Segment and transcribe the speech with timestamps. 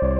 [0.00, 0.10] Всем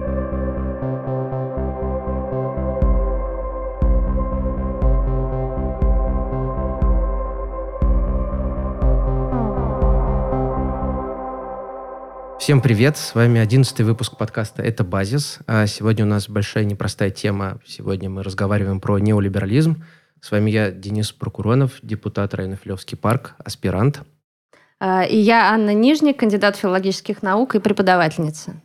[12.61, 15.39] привет, с вами одиннадцатый выпуск подкаста «Это базис».
[15.47, 17.61] А сегодня у нас большая непростая тема.
[17.65, 19.85] Сегодня мы разговариваем про неолиберализм.
[20.21, 24.01] С вами я, Денис Прокуронов, депутат района Филевский парк, аспирант.
[24.81, 28.61] А, и я Анна Нижник, кандидат филологических наук и преподавательница.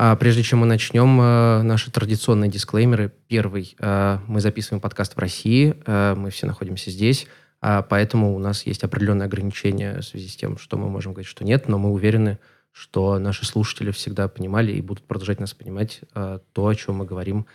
[0.00, 3.12] А прежде чем мы начнем, э, наши традиционные дисклеймеры.
[3.26, 3.74] Первый.
[3.80, 7.26] Э, мы записываем подкаст в России, э, мы все находимся здесь,
[7.60, 11.44] поэтому у нас есть определенные ограничения в связи с тем, что мы можем говорить, что
[11.44, 12.38] нет, но мы уверены,
[12.70, 17.46] что наши слушатели всегда понимали и будут продолжать нас понимать то, о чем мы говорим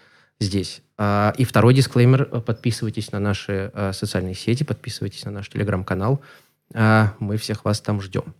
[0.41, 0.81] здесь.
[0.97, 2.25] Э, и второй дисклеймер.
[2.41, 6.21] Подписывайтесь на наши социальные сети, подписывайтесь на наш телеграм-канал.
[6.73, 8.35] Э, мы всех вас там ждем.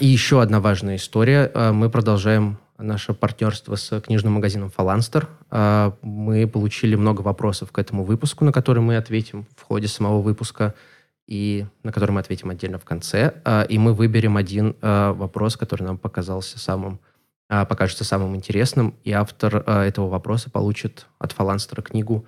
[0.00, 1.50] И еще одна важная история.
[1.72, 5.28] Мы продолжаем наше партнерство с книжным магазином «Фаланстер».
[5.50, 10.20] Э, мы получили много вопросов к этому выпуску, на которые мы ответим в ходе самого
[10.20, 10.74] выпуска–
[11.30, 13.34] и на который мы ответим отдельно в конце.
[13.44, 17.00] А, и мы выберем один а, вопрос, который нам показался самым,
[17.48, 18.96] а, покажется самым интересным.
[19.04, 22.26] И автор этого вопроса получит от Фаланстера книгу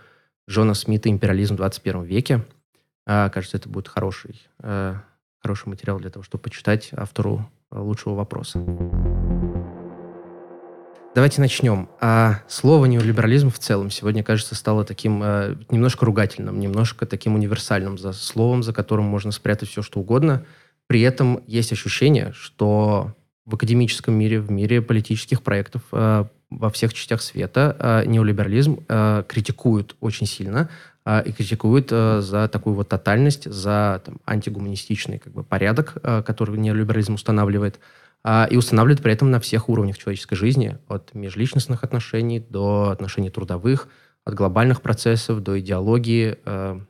[0.48, 2.44] Джона Смита «Империализм в 21 веке».
[3.05, 8.61] Кажется, это будет хороший, хороший материал для того, чтобы почитать автору лучшего вопроса.
[11.15, 11.91] Давайте начнем.
[12.01, 17.99] А слово неолиберализм в целом сегодня, кажется, стало таким э, немножко ругательным, немножко таким универсальным
[17.99, 20.47] за словом, за которым можно спрятать все, что угодно.
[20.87, 26.95] При этом есть ощущение, что в академическом мире, в мире политических проектов э, во всех
[26.95, 30.71] частях света э, неолиберализм э, критикуют очень сильно
[31.27, 36.59] и критикуют э, за такую вот тотальность, за там, антигуманистичный как бы, порядок, э, который
[36.59, 37.81] неолиберализм устанавливает–
[38.25, 43.31] а, и устанавливает при этом на всех уровнях человеческой жизни, от межличностных отношений до отношений
[43.31, 43.89] трудовых,
[44.25, 46.39] от глобальных процессов до идеологии.
[46.44, 46.81] А,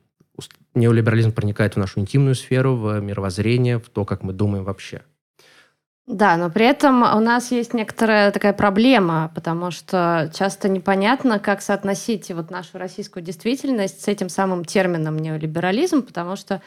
[0.75, 5.03] неолиберализм проникает в нашу интимную сферу, в мировоззрение, в то, как мы думаем вообще.
[6.09, 11.63] Да, но при этом у нас есть некоторая такая проблема, потому что часто непонятно, как
[11.63, 16.61] соотносить вот нашу российскую действительность с этим самым термином неолиберализм, потому что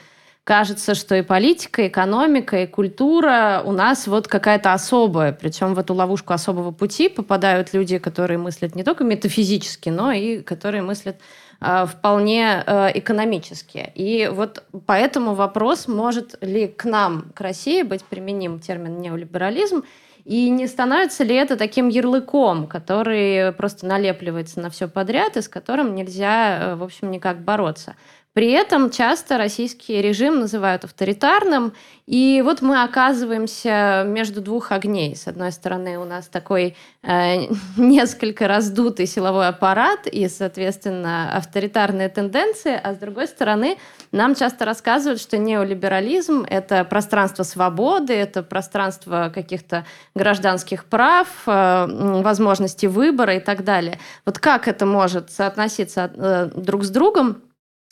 [0.46, 5.34] кажется, что и политика, и экономика, и культура у нас вот какая-то особая.
[5.34, 10.42] Причем в эту ловушку особого пути попадают люди, которые мыслят не только метафизически, но и
[10.44, 11.18] которые мыслят
[11.60, 13.92] вполне э, экономически.
[13.96, 19.84] И вот поэтому вопрос, может ли к нам, к России, быть применим термин неолиберализм,
[20.26, 25.48] и не становится ли это таким ярлыком, который просто налепливается на все подряд и с
[25.48, 27.96] которым нельзя, э, в общем, никак бороться?
[28.36, 31.72] При этом часто российский режим называют авторитарным,
[32.06, 35.16] и вот мы оказываемся между двух огней.
[35.16, 37.46] С одной стороны, у нас такой э,
[37.78, 43.78] несколько раздутый силовой аппарат и, соответственно, авторитарные тенденции, а с другой стороны,
[44.12, 51.88] нам часто рассказывают, что неолиберализм— это пространство свободы, это пространство каких-то гражданских прав, э,
[52.22, 53.98] возможности выбора и так далее.
[54.26, 57.42] Вот как это может соотноситься э, друг с другом?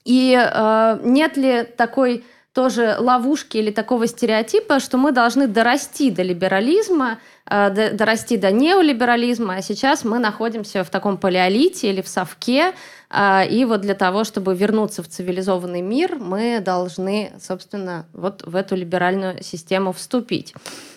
[0.06, 6.22] И э, нет ли такой тоже ловушки или такого стереотипа, что мы должны дорасти до
[6.22, 7.20] либерализма,
[7.50, 12.74] э, дорасти до неолиберализма, а сейчас мы находимся в таком палеолите или в совке,
[13.10, 18.56] э, и вот для того, чтобы вернуться в цивилизованный мир, мы должны, собственно, вот в
[18.56, 20.54] эту либеральную систему вступить.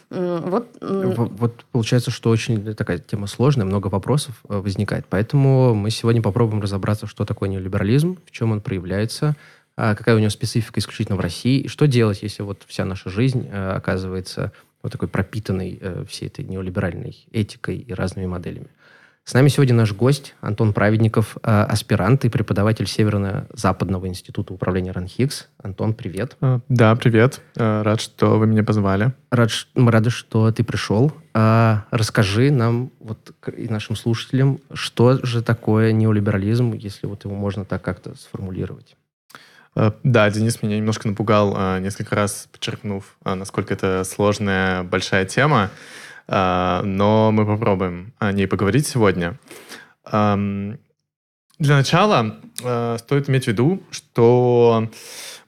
[0.09, 0.69] Вот.
[0.81, 5.07] вот получается, что очень такая тема сложная, много вопросов э, возникает.
[5.09, 9.35] Поэтому мы сегодня попробуем разобраться, что такое неолиберализм, в чем он проявляется,
[9.77, 13.11] а какая у него специфика исключительно в России, и что делать, если вот вся наша
[13.11, 14.53] жизнь э, оказывается
[14.83, 18.69] вот такой пропитанной э, всей этой неолиберальной этикой и разными моделями.
[19.29, 25.49] С нами сегодня наш гость Антон Праведников, э, аспирант и преподаватель Северно-Западного института управления РАНХИКС.
[25.61, 26.37] Антон, привет.
[26.41, 27.41] Э, да, привет.
[27.57, 29.15] Э, рад, что вы меня позвали.
[29.33, 31.13] Рад, мы рады, что ты пришел.
[31.35, 37.83] Расскажи нам вот, и нашим слушателям, что же такое неолиберализм, если вот его можно так
[37.83, 38.97] как-то сформулировать.
[39.75, 45.71] Да, Денис меня немножко напугал, несколько раз подчеркнув, насколько это сложная, большая тема.
[46.29, 49.39] А, но мы попробуем о ней поговорить сегодня.
[50.05, 54.91] Для начала а, стоит иметь в виду, что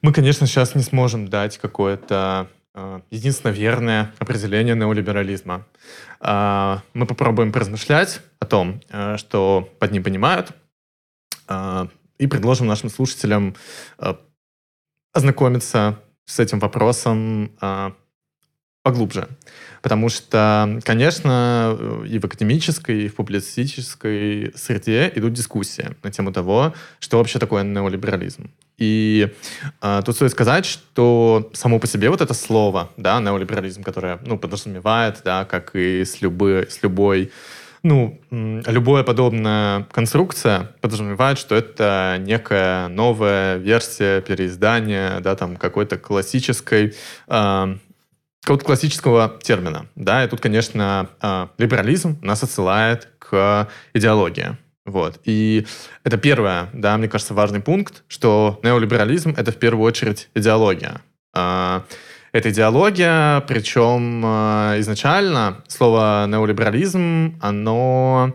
[0.01, 5.65] мы, конечно, сейчас не сможем дать какое-то а, единственно верное определение неолиберализма.
[6.21, 8.81] Мы попробуем поразмышлять о том,
[9.15, 10.51] что под ним понимают,
[12.17, 13.55] и предложим нашим слушателям
[15.13, 17.53] ознакомиться с этим вопросом
[18.83, 19.27] поглубже.
[19.81, 26.73] Потому что, конечно, и в академической, и в публицистической среде идут дискуссии на тему того,
[26.99, 28.49] что вообще такое неолиберализм.
[28.77, 29.33] И
[29.81, 34.37] э, тут стоит сказать, что само по себе вот это слово, да, неолиберализм, которое, ну,
[34.37, 37.31] подразумевает, да, как и с любой, с любой
[37.81, 46.93] ну, любая подобная конструкция подразумевает, что это некая новая версия переиздания, да, там, какой-то классической
[47.27, 47.75] э,
[48.41, 49.87] какого-то классического термина.
[49.95, 54.57] Да, и тут, конечно, а, либерализм нас отсылает к идеологии.
[54.85, 55.19] Вот.
[55.25, 55.67] И
[56.03, 61.01] это первое, да, мне кажется, важный пункт, что неолиберализм— это в первую очередь идеология.
[61.33, 61.83] А,
[62.31, 68.33] это идеология, причем а, изначально слово неолиберализм, оно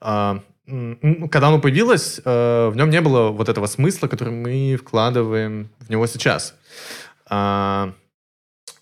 [0.00, 6.06] когда оно появилось, в нем не было вот этого смысла, который мы вкладываем в него
[6.06, 6.54] сейчас.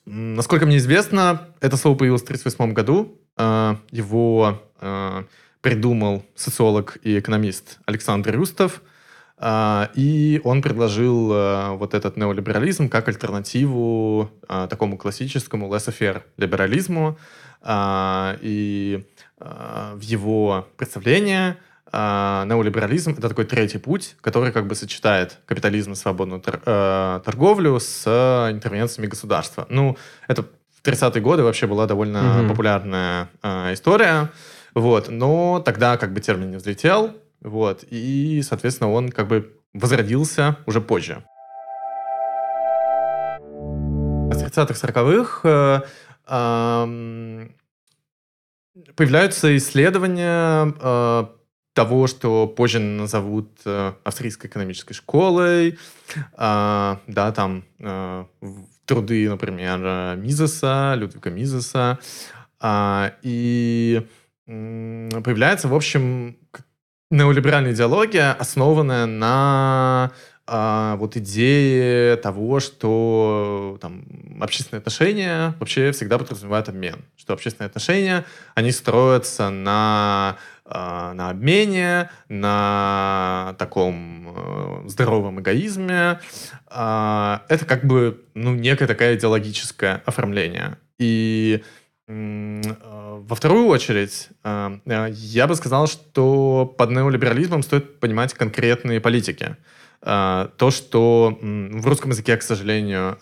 [0.04, 3.20] Насколько мне известно, это слово появилось в 1938 году.
[3.37, 5.25] А, его а,
[5.60, 8.82] придумал социолог и экономист Александр Рюстов.
[9.38, 11.28] А, и он предложил
[11.76, 17.19] вот этот неолиберализм как альтернативу такому классическому laissez-faire либерализму.
[17.64, 19.04] И
[19.38, 21.54] в его представлении
[21.94, 27.21] а, неолиберализм— это такой третий путь, который как бы сочетает капитализм и свободную тор- э,
[27.23, 28.06] торговлю с
[28.50, 29.67] интервенциями государства.
[29.69, 32.49] Ну, это в 30-е годы вообще была довольно mm-hmm.
[32.49, 34.31] популярная э, история,
[34.73, 40.56] вот, но тогда как бы термин не взлетел, вот, и, соответственно, он как бы возродился
[40.65, 41.23] уже позже.
[44.33, 45.81] С 30-х, 40-х э,
[46.27, 47.49] э,
[48.97, 51.27] появляются исследования э,
[51.73, 55.79] того, что позже назовут э, австрийской экономической школой,
[56.17, 58.25] э, да, там э,
[58.85, 61.99] труды, например, Мизеса, Людвига Мизеса,
[62.61, 64.07] э, и
[64.47, 66.37] появляется, в общем,
[67.11, 70.13] неолиберальная идеология, основанная на
[70.47, 74.05] а, вот идеи того, что там,
[74.41, 77.05] общественные отношения вообще всегда подразумевают обмен.
[77.17, 78.25] Что общественные отношения,
[78.55, 80.37] они строятся на а,
[80.73, 86.21] на обмене, на таком э, здоровом эгоизме.
[86.67, 90.79] А, это как бы ну, некое такое идеологическое оформление.
[90.99, 91.63] И
[92.09, 92.63] э,
[93.29, 94.79] во вторую очередь, э,
[95.13, 99.57] я бы сказал, что под неолиберализмом стоит понимать конкретные политики.
[100.01, 103.19] То, что в русском языке, к сожалению,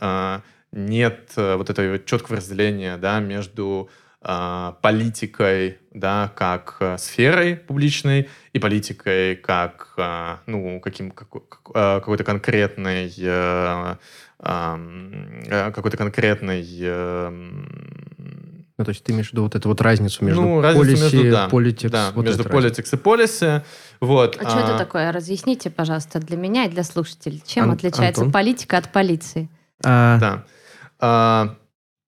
[0.72, 3.90] нет вот этого четкого разделения да, между
[4.22, 11.28] а, политикой, да, как э, сферой публичной и политикой как, э, ну, каким, как,
[11.74, 13.10] э, какой-то конкретной
[15.72, 16.62] какой-то конкретной
[18.80, 21.30] ну, то есть ты имеешь в виду вот эту вот разницу между ну, policy, между,
[21.30, 23.62] да, politics, да, вот между politics и policy.
[24.00, 24.38] Вот.
[24.40, 25.12] А, а что это такое?
[25.12, 27.42] Разъясните, пожалуйста, для меня и для слушателей.
[27.44, 28.32] Чем Ан- отличается Антон?
[28.32, 29.50] политика от полиции?
[29.84, 30.18] А...
[30.18, 30.44] Да.
[30.98, 31.56] А,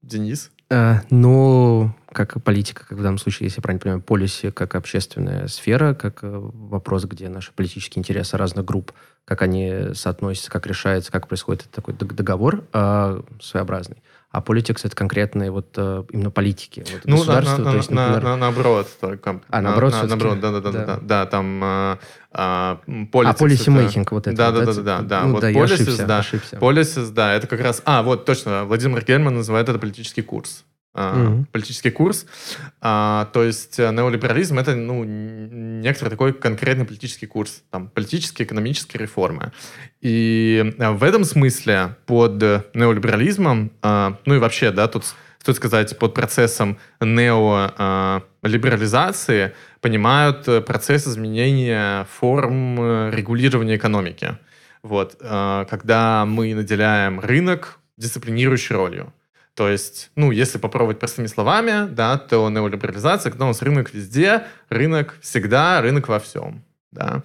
[0.01, 0.51] Денис?
[0.71, 5.49] А, ну, как политика, как в данном случае, если я правильно понимаю, полиси как общественная
[5.49, 8.93] сфера, как э, вопрос, где наши политические интересы разных групп,
[9.25, 14.03] как они соотносятся, как решается, как происходит такой договор э, своеобразный.
[14.31, 16.85] А политикс это конкретные вот э, именно политики.
[16.91, 18.23] Вот, ну, государство, на, на, то есть, например...
[18.23, 18.89] на, на, наоборот.
[18.99, 21.99] Только, а, наоборот, на, наоборот, да, да, да, да, да, да, там э,
[22.33, 24.37] а, politics, а, policy making, вот это.
[24.37, 25.23] Да, да, да, да, да, да.
[25.25, 26.57] Ну, вот да, policies, я ошибся, да, ошибся.
[26.57, 27.83] Policies, да, это как раз...
[27.85, 31.47] А, вот, точно, Владимир Гельман называет это политический курс mm-hmm.
[31.53, 32.27] политический курс.
[32.81, 39.03] А, то есть э, неолиберализм это ну, некоторый такой конкретный политический курс, там, политические, экономические
[39.03, 39.53] реформы.
[40.01, 42.41] И э, в этом смысле под
[42.75, 45.05] неолиберализмом, а, ну и вообще, да, тут
[45.39, 54.39] стоит сказать, под процессом неолиберализации понимают процесс изменения форм регулирования экономики.
[54.85, 59.13] Вот, когда мы наделяем рынок дисциплинирующей ролью.
[59.55, 64.47] То есть, ну, если попробовать простыми словами, да, то неолиберализация, когда у нас рынок везде,
[64.71, 66.65] рынок всегда, рынок во всем.
[66.93, 67.23] Да.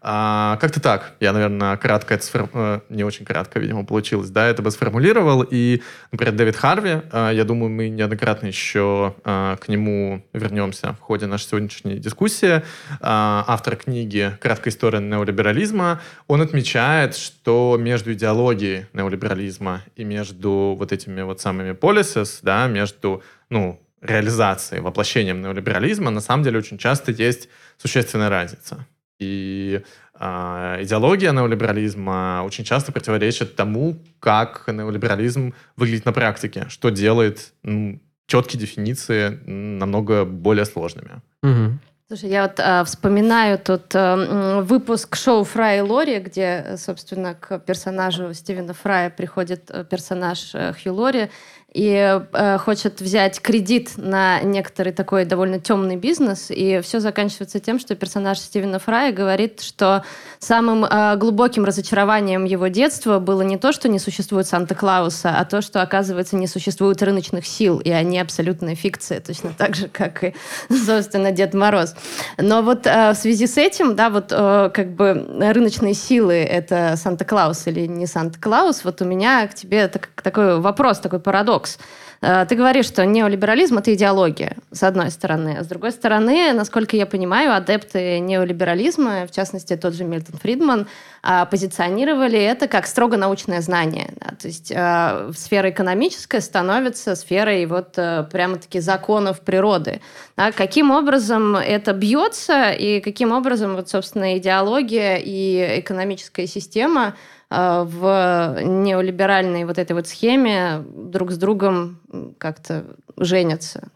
[0.00, 1.14] А, как-то так.
[1.20, 2.48] Я, наверное, кратко это сформ...
[2.54, 5.42] Э, не очень кратко, видимо, получилось, да, это бы сформулировал.
[5.48, 11.00] И, например, Дэвид Харви, э, я думаю, мы неоднократно еще э, к нему вернемся в
[11.00, 12.62] ходе нашей сегодняшней дискуссии.
[13.00, 21.20] Автор книги «Краткая история неолиберализма», он отмечает, что между идеологией неолиберализма и между вот этими
[21.20, 27.50] вот самыми policies, да, между, ну, реализацией, воплощением неолиберализма, на самом деле очень часто есть
[27.76, 28.86] существенная разница.
[29.20, 29.82] И
[30.18, 38.00] э, идеология неолиберализма очень часто противоречит тому, как неолиберализм выглядит на практике, что делает ну,
[38.26, 41.20] четкие дефиниции намного более сложными.
[41.42, 41.78] Угу.
[42.08, 47.60] Слушай, я вот э, вспоминаю тот э, выпуск шоу Фрай и Лори, где, собственно, к
[47.60, 51.30] персонажу Стивена Фрая приходит э, персонаж э, Хью Лори,
[51.72, 57.78] и э, хочет взять кредит на некоторый такой довольно темный бизнес, и все заканчивается тем,
[57.78, 60.04] что персонаж Стивена Фрая говорит, что
[60.40, 65.62] самым э, глубоким разочарованием его детства было не то, что не существует Санта-Клауса, а то,
[65.62, 70.34] что, оказывается, не существует рыночных сил, и они абсолютная фикция, точно так же, как и,
[70.68, 71.94] собственно, Дед Мороз.
[72.36, 76.96] Но вот э, в связи с этим, да, вот э, как бы рыночные силы— это
[76.96, 81.78] Санта-Клаус или не Санта-Клаус, вот у меня к тебе так, такой вопрос, такой парадокс парадокс.
[82.22, 85.56] Э, ты говоришь, что неолиберализм– это идеология, с одной стороны.
[85.58, 90.86] А с другой стороны, насколько я понимаю, адепты неолиберализма, в частности, тот же Мильтон Фридман,
[91.22, 94.08] а, позиционировали это как строго научное знание.
[94.38, 100.00] То есть э, сфера экономическая становится сферой вот э, прямо-таки законов природы.
[100.36, 108.60] Каким образом это бьется и каким образом, вот, собственно, идеология и экономическая система– Э, в
[108.62, 112.00] неолиберальной вот этой вот схеме друг с другом
[112.38, 113.90] как-то женятся?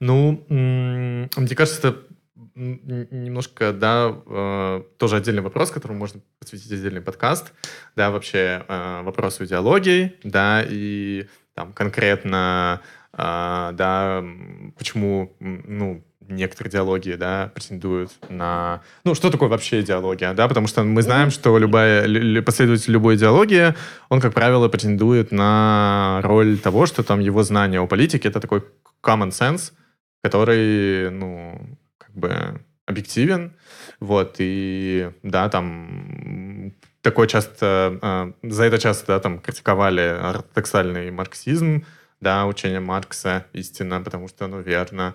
[0.00, 1.98] Ну, мне кажется, это
[2.56, 7.52] немножко, да, э, тоже отдельный вопрос, которому можно посвятить отдельный подкаст,
[7.96, 12.80] да, вообще э, вопросу идеологии, да, и там конкретно,
[13.16, 14.24] да,
[14.76, 18.82] почему, ну, некоторые идеологии, да, претендуют на...
[19.04, 23.74] Ну, что такое вообще идеология, да, потому что мы знаем, что любая, последователь любой идеологии,
[24.08, 28.64] он, как правило, претендует на роль того, что там его знание о политике— это такой
[29.02, 29.72] common sense,
[30.22, 31.60] который, ну,
[31.98, 33.52] как бы объективен,
[34.00, 41.84] вот, и, да, там такое часто, э, за это часто, да, там критиковали ортодоксальный марксизм,
[42.20, 45.14] да, учение Маркса, истина, потому что оно верно,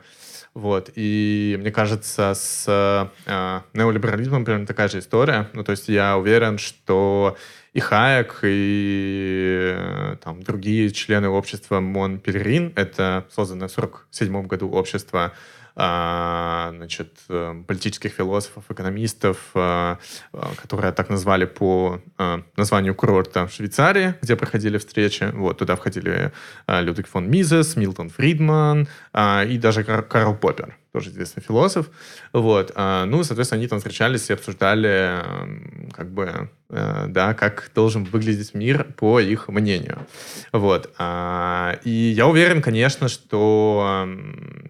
[0.54, 0.92] вот.
[0.96, 5.50] И мне кажется, с э, неолиберализмом примерно такая же история.
[5.54, 7.38] Ну, то есть я уверен, что
[7.74, 14.70] и Хайек, и э, там, другие члены общества Мон Пелерин, это созданное в 1947 году
[14.72, 15.34] общество,
[15.80, 19.98] значит, э, политических философов, экономистов, а,
[20.34, 22.02] а, которые так назвали по
[22.58, 25.30] названию курорта в Швейцарии, где проходили встречи.
[25.34, 26.32] Вот, туда входили
[26.68, 31.90] Людвиг фон Мизес, Милтон Фридман и даже Карл Поппер, тоже известный философ.
[32.34, 32.74] Вот.
[32.76, 35.24] Ну, соответственно, они там встречались и обсуждали,
[35.92, 40.00] как бы, э, да, как должен выглядеть мир по их мнению.
[40.52, 40.94] Вот.
[41.84, 44.08] И я уверен, конечно, что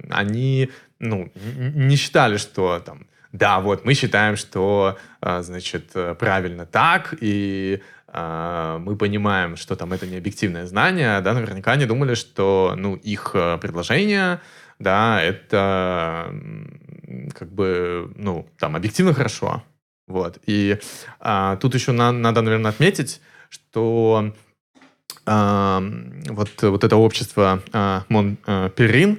[0.09, 7.13] они ну, не считали, что там, да, вот мы считаем, что, а, значит, правильно так,
[7.21, 12.73] и а, мы понимаем, что там это не объективное знание, да, наверняка они думали, что,
[12.75, 14.41] ну, их а, предложение,
[14.79, 16.33] да, это
[17.33, 19.63] как бы, ну, там, объективно хорошо,
[20.07, 20.39] вот.
[20.45, 20.77] И
[21.19, 24.33] а, тут еще на, надо, наверное, отметить, что
[25.25, 28.69] вот, вот это общество а, Мон а,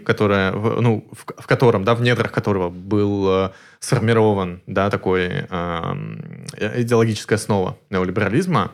[0.04, 7.36] которое, ну, в, в котором, да, в недрах которого был а, сформирован, да, такой идеологическая
[7.36, 8.72] основа неолиберализма,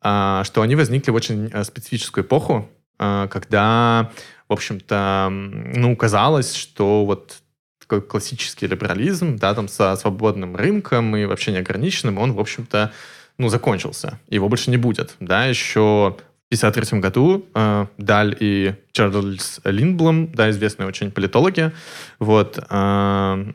[0.00, 2.68] что они возникли в очень специфическую эпоху,
[2.98, 4.10] когда,
[4.48, 7.38] в общем-то, ну, казалось, что вот
[7.80, 12.92] такой классический либерализм, да, там со свободным рынком и вообще неограниченным, он, в общем-то,
[13.38, 14.18] ну, закончился.
[14.28, 15.14] Его больше не будет.
[15.20, 16.16] Да, еще
[16.48, 21.72] 1953 году э, Даль и Чарльз Линдблом, да, известные очень политологи,
[22.20, 23.52] вот, э,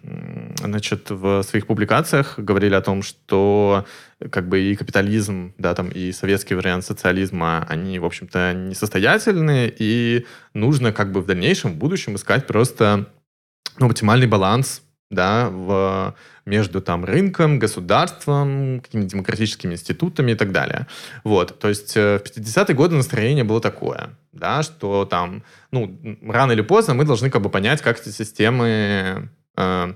[0.62, 3.86] значит, в своих публикациях говорили о том, что
[4.30, 10.26] как бы и капитализм, да, там, и советский вариант социализма, они, в общем-то, несостоятельны, и
[10.54, 13.08] нужно как бы в дальнейшем, в будущем искать просто
[13.80, 14.82] ну, оптимальный баланс
[15.12, 20.88] да, в, между там рынком, государством, какими-то демократическими институтами и так далее.
[21.24, 26.52] Вот, то есть э, в 50-е годы настроение было такое, да, что там, ну, рано
[26.54, 29.94] или поздно мы должны как бы понять, как эти системы э,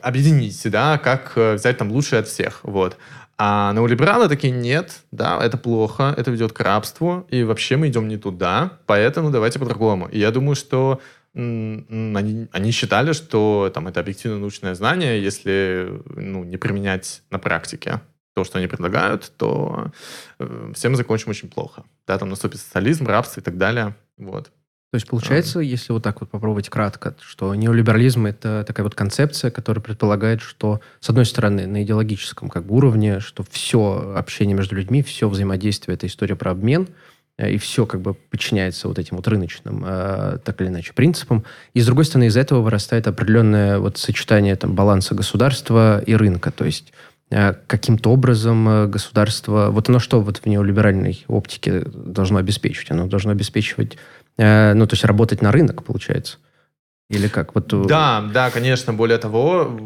[0.00, 2.96] объединить, да, как э, взять там лучшее от всех, вот.
[3.42, 8.06] А неолибералы такие, нет, да, это плохо, это ведет к рабству, и вообще мы идем
[8.06, 10.08] не туда, поэтому давайте по-другому.
[10.08, 11.00] И я думаю, что
[11.34, 18.00] они, они считали, что там это объективно научное знание, если ну, не применять на практике
[18.34, 19.92] то, что они предлагают, то
[20.38, 21.84] э, все мы закончим очень плохо.
[22.06, 23.94] Да, там наступит социализм, рабство и так далее.
[24.16, 24.50] Вот.
[24.92, 29.52] То есть получается, если вот так вот попробовать кратко, что неолиберализм это такая вот концепция,
[29.52, 34.74] которая предполагает, что с одной стороны на идеологическом как бы уровне, что все общение между
[34.74, 36.88] людьми, все взаимодействие это история про обмен,
[37.48, 41.44] и все как бы подчиняется вот этим вот рыночным, э, так или иначе, принципам.
[41.74, 46.50] И с другой стороны, из этого вырастает определенное вот сочетание там баланса государства и рынка.
[46.50, 46.92] То есть
[47.30, 52.90] э, каким-то образом государство, вот оно что вот в неолиберальной оптике должно обеспечивать?
[52.90, 53.96] Оно должно обеспечивать
[54.40, 56.38] Э, ну, то есть работать на рынок, получается.
[57.10, 57.54] Или как?
[57.54, 57.72] Вот...
[57.72, 58.94] Э, да, да, конечно.
[58.94, 59.78] Более того,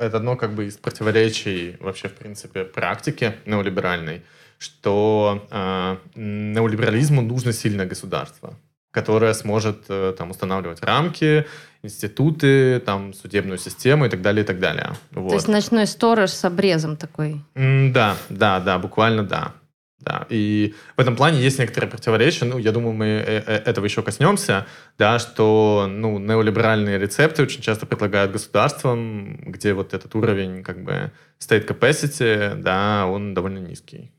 [0.00, 4.22] это одно как бы из противоречий вообще, в принципе, практики неолиберальной,
[4.60, 8.54] что э, неолиберализму нужно сильное государство,
[8.90, 11.46] которое сможет э, там устанавливать рамки,
[11.82, 14.90] институты, там судебную систему и так далее, и так далее.
[15.12, 15.30] Вот.
[15.30, 17.40] То есть ночной сторож с обрезом такой.
[17.54, 19.54] Да, да, да, буквально да.
[19.98, 23.84] Да, и в этом плане есть некоторые противоречия, ну, я думаю, мы э, э, этого
[23.84, 24.66] еще коснемся,
[24.98, 31.12] да, что, ну, неолиберальные рецепты очень часто предлагают государствам, где вот этот уровень, как бы,
[31.38, 34.10] state capacity, да, он довольно низкий.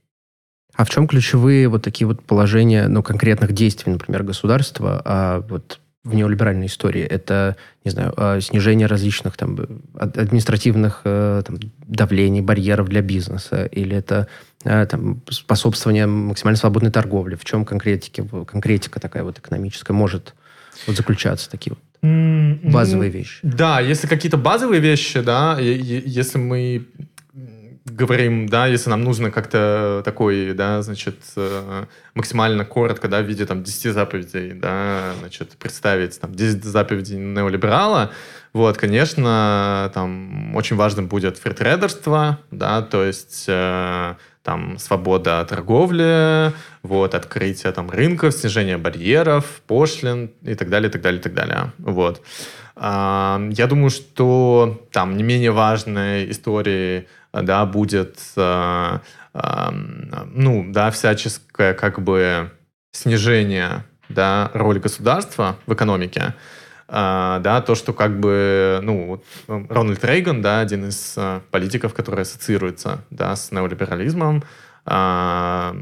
[0.76, 5.80] А в чем ключевые вот такие вот положения, ну, конкретных действий, например, государства, а вот
[6.04, 7.04] в неолиберальной истории?
[7.04, 9.60] Это, не знаю, а, снижение различных там
[9.94, 14.28] административных э, там, давлений, барьеров для бизнеса, или это
[14.64, 17.36] э, там, способствование максимально свободной торговли?
[17.36, 20.34] В чем конкретики, конкретика такая вот экономическая может
[20.88, 23.40] вот заключаться, такие вот базовые вещи?
[23.44, 26.88] Да, если какие-то базовые вещи, да, если мы
[28.02, 33.46] говорим, да, если нам нужно как-то такой, да, значит, э, максимально коротко, да, в виде
[33.46, 38.12] там 10 заповедей, да, значит, представить там 10 заповедей неолиберала,
[38.54, 46.52] вот, конечно, там очень важным будет фритрейдерство, да, то есть э, там свобода торговли,
[46.84, 51.34] вот, открытие там рынков, снижение барьеров, пошлин и так далее, и так далее, и так
[51.34, 52.22] далее, вот.
[52.76, 59.00] Э, я думаю, что там не менее важной историей да, будет, э,
[59.34, 59.70] э,
[60.34, 62.52] ну, да, всяческое как бы
[62.92, 66.36] снижение, да, роли государства в экономике,
[66.88, 72.24] Uh, да, то, что как бы, ну, Рональд Рейган, да, один из uh, политиков, который
[72.24, 74.44] ассоциируется, да, с неолиберализмом,
[74.86, 75.74] uh,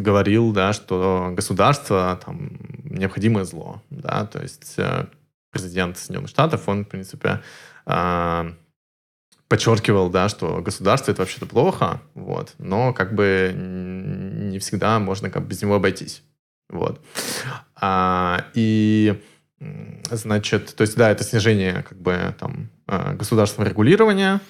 [0.00, 2.50] говорил, да, что государство, там,
[2.82, 5.06] необходимое зло, да, то есть э,
[5.52, 7.40] президент Соединенных Штатов, он, в принципе,
[9.48, 15.42] подчеркивал, да, что государство это вообще-то плохо, вот, но как бы не всегда можно как
[15.42, 16.22] бы без него обойтись,
[16.68, 17.00] вот.
[17.74, 19.20] А, и
[20.10, 24.40] значит, то есть да, это снижение как бы там а, государственного регулирования,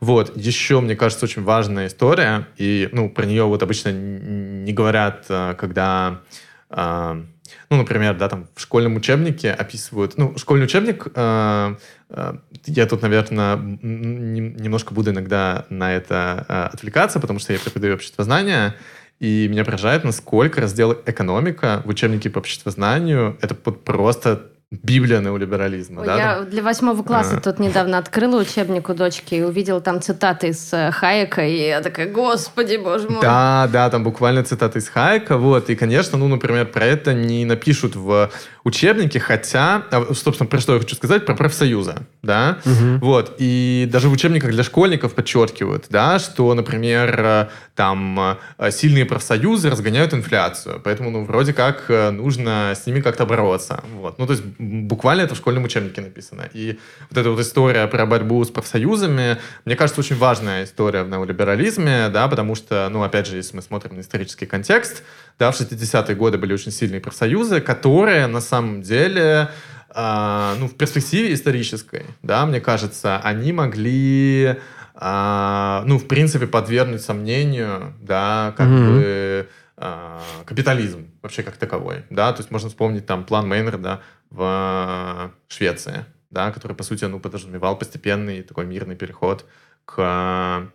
[0.00, 0.36] вот.
[0.36, 5.54] Еще, мне кажется, очень важная история, и, ну, про нее вот обычно не говорят, а,
[5.54, 6.20] когда
[6.68, 7.24] а,
[7.70, 11.76] ну, например, да, там в школьном учебнике описывают, ну, школьный учебник, э,
[12.10, 12.34] э,
[12.66, 18.24] я тут, наверное, немножко буду иногда на это э, отвлекаться, потому что я преподаю общество
[18.24, 18.74] знания,
[19.18, 26.00] и меня поражает, насколько раздел экономика в учебнике по обществознанию это просто Библия неолиберализма.
[26.00, 26.50] Ой, да, я там?
[26.50, 27.40] для восьмого класса а.
[27.40, 31.80] тут недавно открыла учебник у дочки и увидела там цитаты из э, Хайека, и я
[31.82, 33.22] такая, господи, боже мой.
[33.22, 37.44] Да, да, там буквально цитаты из Хайека, вот, и, конечно, ну, например, про это не
[37.44, 38.28] напишут в
[38.66, 43.06] учебнике, хотя, а, собственно, про что я хочу сказать, про профсоюзы, да, угу.
[43.06, 49.04] вот, и даже в учебниках для школьников подчеркивают, да, что, например, э, там э, сильные
[49.04, 54.32] профсоюзы разгоняют инфляцию, поэтому, ну, вроде как нужно с ними как-то бороться, вот, ну, то
[54.32, 56.48] есть буквально это в школьном учебнике написано.
[56.52, 61.08] И вот эта вот история про борьбу с профсоюзами, мне кажется, очень важная история в
[61.08, 65.04] неолиберализме, да, потому что, ну, опять же, если мы смотрим на исторический контекст,
[65.38, 69.50] да, в 60-е годы были очень сильные профсоюзы, которые на самом деле
[69.94, 74.56] э, ну, в перспективе исторической, да, мне кажется, они могли,
[74.94, 78.94] э, ну, в принципе, подвергнуть сомнению, да, как mm-hmm.
[78.94, 85.32] бы э, капитализм вообще как таковой, да, то есть можно вспомнить там план Мейнарда в
[85.48, 89.46] Швеции, да, который, по сути, ну, подразумевал постепенный такой мирный переход
[89.84, 90.70] к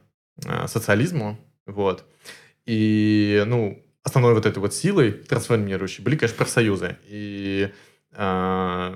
[0.65, 2.05] социализму, вот.
[2.65, 6.97] И, ну, основной вот этой вот силой трансформирующей были, конечно, профсоюзы.
[7.07, 7.71] И
[8.13, 8.95] э,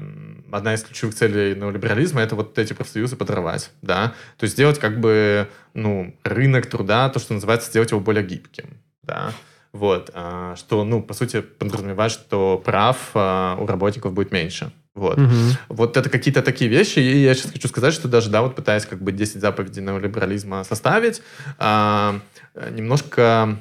[0.52, 5.00] одна из ключевых целей неолиберализма это вот эти профсоюзы подорвать, да, то есть сделать как
[5.00, 9.32] бы, ну, рынок труда, то, что называется, сделать его более гибким, да,
[9.76, 14.72] вот, а, что, ну, по сути, подразумевает, что прав а, у работников будет меньше.
[14.94, 15.18] Вот.
[15.18, 15.34] Угу.
[15.68, 17.00] Вот это какие-то такие вещи.
[17.00, 20.63] И я сейчас хочу сказать, что даже, да, вот пытаясь как бы 10 заповедей неолиберализма
[20.63, 21.22] составить,
[21.58, 22.22] а,
[22.72, 23.60] немножко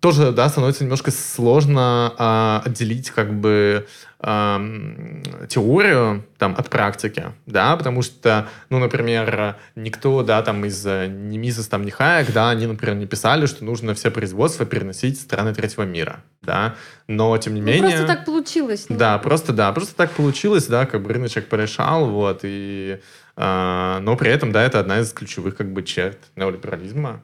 [0.00, 3.86] тоже, да, становится немножко сложно э, отделить как бы
[4.18, 11.38] э, теорию там от практики, да, потому что, ну, например, никто, да, там из ни
[11.38, 15.22] Мизес, там, ни Хайек, да, они, например, не писали, что нужно все производства переносить в
[15.22, 16.74] страны третьего мира, да,
[17.06, 17.98] но, тем не ну, менее...
[17.98, 18.86] Просто так получилось.
[18.88, 18.96] Ну.
[18.96, 22.98] Да, просто, да, просто так получилось, да, как бы рыночек порешал, вот, и...
[23.36, 27.22] Э, но при этом, да, это одна из ключевых, как бы, черт неолиберализма,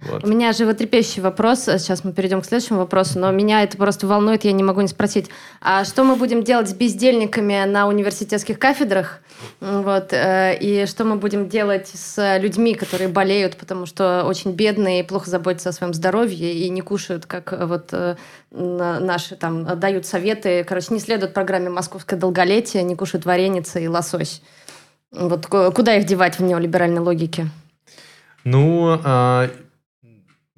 [0.00, 0.22] вот.
[0.22, 1.64] У меня животрепещущий вопрос.
[1.64, 4.86] Сейчас мы перейдем к следующему вопросу, но меня это просто волнует, я не могу не
[4.86, 5.28] спросить.
[5.60, 9.18] А что мы будем делать с бездельниками на университетских кафедрах?
[9.60, 15.00] Вот, э, и что мы будем делать с людьми, которые болеют, потому что очень бедные
[15.00, 18.14] и плохо заботятся о своем здоровье и не кушают, как вот э,
[18.52, 24.42] наши там дают советы, короче, не следуют программе «Московское долголетие», не кушают вареницы и лосось.
[25.10, 27.48] Вот куда их девать в неолиберальной логике?
[28.44, 29.50] Ну, а,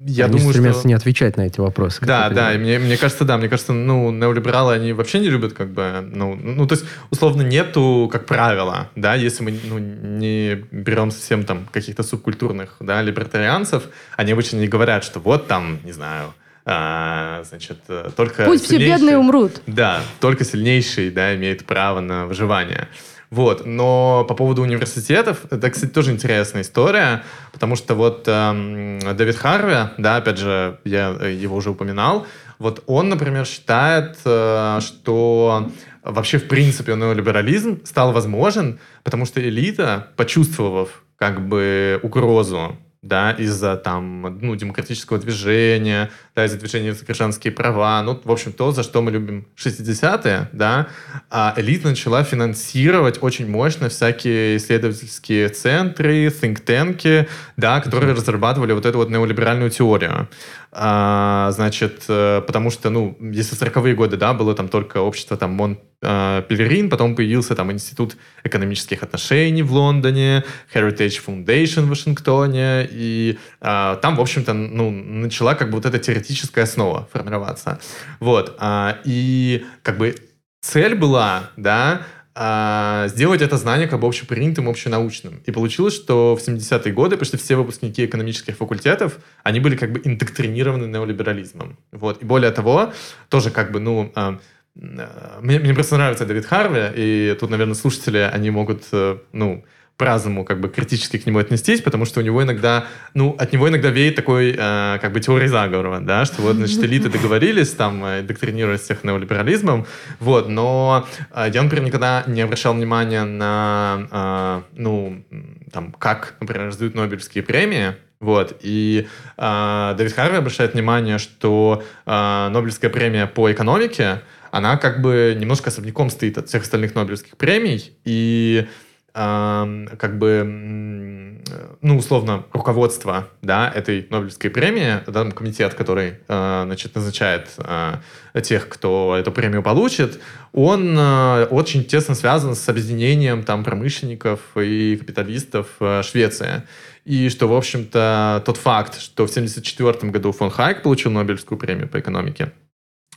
[0.05, 0.87] я они думаю, стремятся что...
[0.87, 2.03] не отвечать на эти вопросы.
[2.05, 5.53] Да, да, и мне, мне кажется, да, мне кажется, ну, неолибералы, они вообще не любят,
[5.53, 10.55] как бы, ну, ну, то есть, условно, нету, как правило, да, если мы ну, не
[10.71, 13.83] берем совсем там каких-то субкультурных, да, либертарианцев,
[14.17, 16.33] они обычно не говорят, что вот там, не знаю,
[16.65, 17.79] а, значит,
[18.15, 19.61] только Пусть все бедные умрут.
[19.65, 22.87] Да, только сильнейший, да, имеет право на выживание.
[23.31, 29.37] Вот, но по поводу университетов, это, кстати, тоже интересная история, потому что вот эм, Дэвид
[29.37, 32.27] Харви, да, опять же, я его уже упоминал,
[32.59, 35.71] вот он, например, считает, э, что
[36.03, 43.77] вообще, в принципе, неолиберализм стал возможен, потому что элита, почувствовав как бы угрозу да, из-за
[43.77, 48.83] там, ну, демократического движения, да, из-за движения за гражданские права, ну, в общем, то, за
[48.83, 50.87] что мы любим 60-е, да,
[51.31, 58.99] а элита начала финансировать очень мощно всякие исследовательские центры, think-танки, да, которые разрабатывали вот эту
[58.99, 60.29] вот неолиберальную теорию.
[60.73, 65.35] А, значит, э, потому что, ну, если в 40-е годы, да, было там только общество
[65.35, 71.89] там Мон э, Пелерин, потом появился там Институт экономических отношений в Лондоне, Heritage Foundation в
[71.89, 77.79] Вашингтоне, и а, там, в общем-то, ну, начала как бы вот эта теоретическая основа формироваться.
[78.21, 78.55] Вот.
[78.59, 80.15] А, и как бы
[80.61, 85.41] цель была, да, а, сделать это знание как бы общепринятым, общенаучным.
[85.45, 90.01] И получилось, что в 70-е годы почти все выпускники экономических факультетов, они были как бы
[90.03, 91.77] индоктринированы неолиберализмом.
[91.91, 92.21] Вот.
[92.21, 92.93] И более того,
[93.29, 94.39] тоже как бы, ну, а,
[94.79, 99.65] а, мне, мне просто нравится Дэвид Харви, и тут, наверное, слушатели, они могут, э, ну,
[99.97, 103.69] по-разному как бы критически к нему отнестись, потому что у него иногда, ну, от него
[103.69, 108.03] иногда веет такой э, как бы теории заговора, да, что вот, значит, элиты договорились там
[108.03, 109.85] э, доктринировать всех неолиберализмом,
[110.19, 115.23] вот, но э, я, например, никогда не обращал внимания на, э, ну,
[115.71, 118.57] там, как, например, раздают Нобелевские премии, вот.
[118.61, 125.35] И э, Дэвид Харви обращает внимание, что э, Нобелевская премия по экономике, она как бы
[125.37, 128.67] немножко особняком стоит от всех остальных Нобелевских премий, и
[129.13, 131.41] как бы,
[131.81, 137.99] ну, условно, руководство, да, этой Нобелевской премии, да, комитет, который, а, значит, назначает а,
[138.41, 140.21] тех, кто эту премию получит,
[140.53, 145.67] он а, очень тесно связан с объединением там промышленников и капиталистов
[146.03, 146.63] Швеции.
[147.03, 151.89] И что, в общем-то, тот факт, что в 1974 году фон Хайек получил Нобелевскую премию
[151.89, 152.53] по экономике,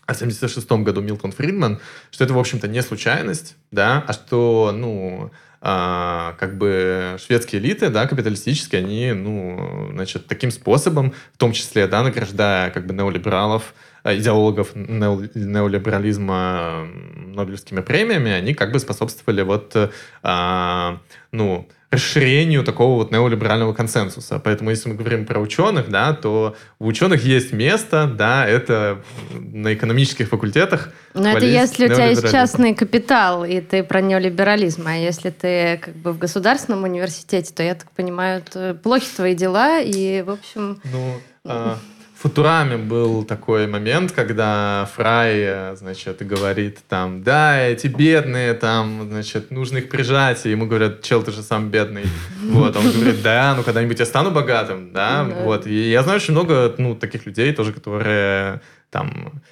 [0.06, 1.80] а в 1976 году Милтон Фридман,
[2.10, 5.30] что это, в общем-то, не случайность, да, а что, ну,
[5.66, 11.86] а, как бы шведские элиты, да, капиталистические, они, ну, значит, таким способом, в том числе,
[11.86, 13.72] да, награждая как бы неолибералов,
[14.02, 16.86] а, идеологов неолиберализма
[17.34, 19.74] Нобелевскими премиями, они как бы способствовали вот,
[20.22, 21.00] а,
[21.32, 24.38] ну, расширению такого вот неолиберального консенсуса.
[24.38, 29.74] Поэтому, если мы говорим про ученых, да, то у ученых есть место, да, это на
[29.74, 30.92] экономических факультетах.
[31.14, 34.86] Но это если у тебя есть частный капитал, и ты про неолиберализм.
[34.86, 38.42] А если ты как бы в государственном университете, то, я так понимаю,
[38.82, 40.80] плохи твои дела, и, в общем...
[40.84, 41.78] Ну, а,
[42.24, 49.50] Футураме был такой момент, когда Фрай, э, значит, говорит там, да, эти бедные, там, значит,
[49.50, 52.04] нужно их прижать, и ему говорят, чел, ты же сам бедный.
[52.44, 55.66] Вот, он говорит, да, ну когда-нибудь я стану богатым, да, вот.
[55.66, 59.42] И я знаю очень много, ну, таких людей тоже, которые там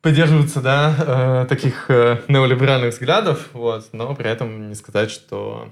[0.00, 5.68] поддерживаются, да, э, таких э, неолиберальных взглядов, вот, но при этом не сказать, что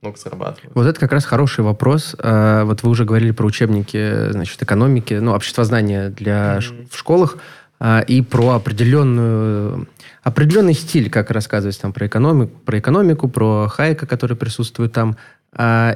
[0.00, 0.74] много зарабатывают.
[0.74, 2.16] Вот это как раз хороший вопрос.
[2.18, 6.88] А, вот вы уже говорили про учебники, значит, экономики, ну, обществознания для mm-hmm.
[6.90, 7.38] в школах
[7.78, 9.88] а, и про определенную
[10.22, 15.16] определенный стиль, как рассказывать там про экономику, про экономику, про Хайка, который присутствует там.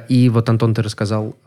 [0.09, 1.37] И вот Антон, ты рассказал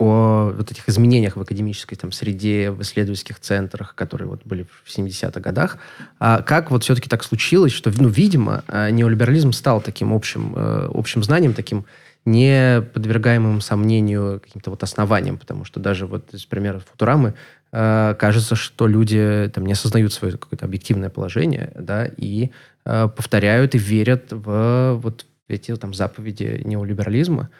[0.00, 4.88] о вот этих изменениях в академической там, среде, в исследовательских центрах, которые вот были в
[4.88, 5.76] 70-х годах.
[6.18, 10.88] А как вот все-таки так случилось, что, ну, видимо, э, неолиберализм стал таким общим, э,
[10.94, 11.84] общим знанием, таким
[12.24, 17.34] не подвергаемым сомнению каким-то вот основаниям, потому что даже вот из примера Футурамы
[17.72, 22.50] э, кажется, что люди там не осознают свое какое-то объективное положение, да, и
[22.86, 27.50] э, повторяют и верят в вот эти там заповеди неолиберализма.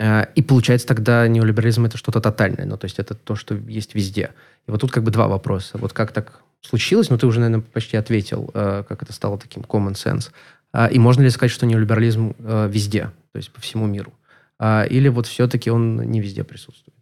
[0.00, 3.94] Э, и получается тогда неолиберализм это что-то тотальное, ну то есть это то, что есть
[3.94, 4.30] везде.
[4.66, 5.76] И вот тут как бы два вопроса.
[5.76, 9.62] Вот как так случилось, ну ты уже, наверное, почти ответил, э, как это стало таким
[9.62, 10.30] common sense.
[10.72, 14.12] А, и можно ли сказать, что неолиберализм э, везде, то есть по всему миру?
[14.90, 16.94] Или вот все-таки он не везде присутствует?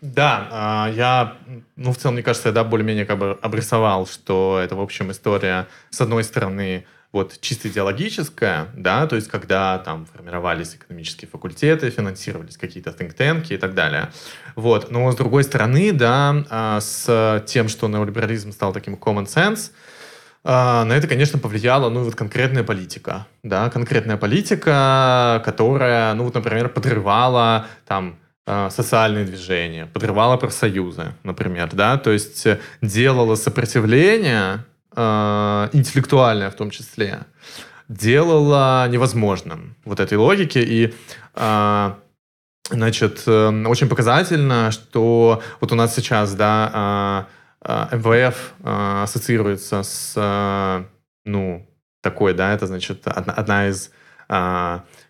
[0.00, 1.36] Да, я,
[1.76, 5.12] ну, в целом, мне кажется, я, да, более-менее как бы обрисовал, что это, в общем,
[5.12, 11.90] история, с одной стороны, вот чисто идеологическая, да, то есть когда там формировались экономические факультеты,
[11.90, 14.10] финансировались какие-то think-танки и так далее.
[14.54, 14.90] Вот.
[14.90, 19.72] Но с другой стороны, да, с тем, что неолиберализм стал таким common sense,
[20.42, 26.34] а, на это, конечно, повлияла, ну, вот конкретная политика, да, конкретная политика, которая, ну, вот,
[26.34, 32.46] например, подрывала там а, социальные движения, подрывала профсоюзы, например, да, то есть
[32.80, 37.20] делала сопротивление, э, интеллектуальное в том числе,
[37.88, 40.94] делала невозможным вот этой логики, и
[41.34, 41.92] э,
[42.72, 47.26] Значит, очень показательно, что вот у нас сейчас, да,
[47.62, 50.86] а, МВФ а, ассоциируется с, а,
[51.24, 51.66] ну,
[52.00, 53.90] такой, да, это, значит, одна, одна из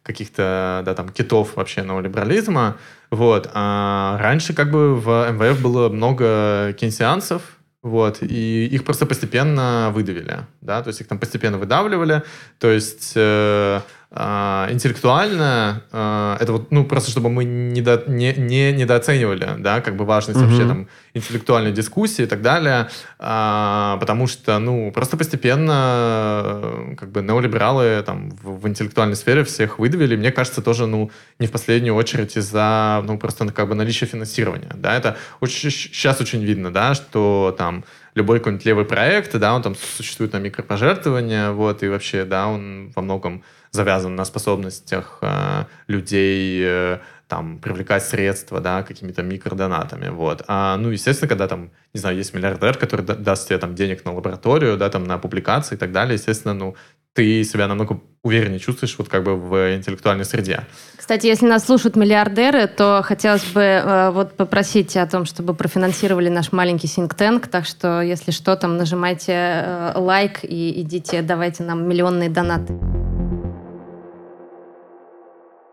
[0.02, 2.78] каких-то, да, там, китов вообще неолиберализма,
[3.10, 7.42] вот, а раньше как бы в МВФ было много кейнсианцев,
[7.82, 12.22] вот, и их просто постепенно выдавили, да, то есть их там постепенно выдавливали,
[12.58, 13.80] то есть э,
[14.12, 19.94] а, интеллектуально а, это вот, ну, просто чтобы мы недо, не, не недооценивали, да, как
[19.94, 20.46] бы важность mm-hmm.
[20.46, 22.88] вообще там интеллектуальной дискуссии и так далее,
[23.20, 29.78] а, потому что, ну, просто постепенно как бы неолибералы там в, в интеллектуальной сфере всех
[29.78, 34.06] выдавили, мне кажется, тоже, ну, не в последнюю очередь из-за, ну, просто как бы наличия
[34.06, 37.84] финансирования, да, это очень, сейчас очень видно, да, что там
[38.16, 42.90] любой какой-нибудь левый проект, да, он там существует на микропожертвования, вот, и вообще, да, он
[42.96, 46.98] во многом завязан на способностях э, людей э,
[47.30, 50.42] там привлекать средства, да, какими-то микродонатами, вот.
[50.48, 54.12] А, ну, естественно, когда там, не знаю, есть миллиардер, который даст тебе там денег на
[54.12, 56.74] лабораторию, да, там на публикации и так далее, естественно, ну,
[57.14, 60.60] ты себя намного увереннее чувствуешь вот как бы в интеллектуальной среде.
[60.96, 66.28] Кстати, если нас слушают миллиардеры, то хотелось бы э, вот попросить о том, чтобы профинансировали
[66.28, 71.62] наш маленький think tank, так что если что, там нажимайте э, лайк и идите, давайте
[71.62, 72.74] нам миллионные донаты.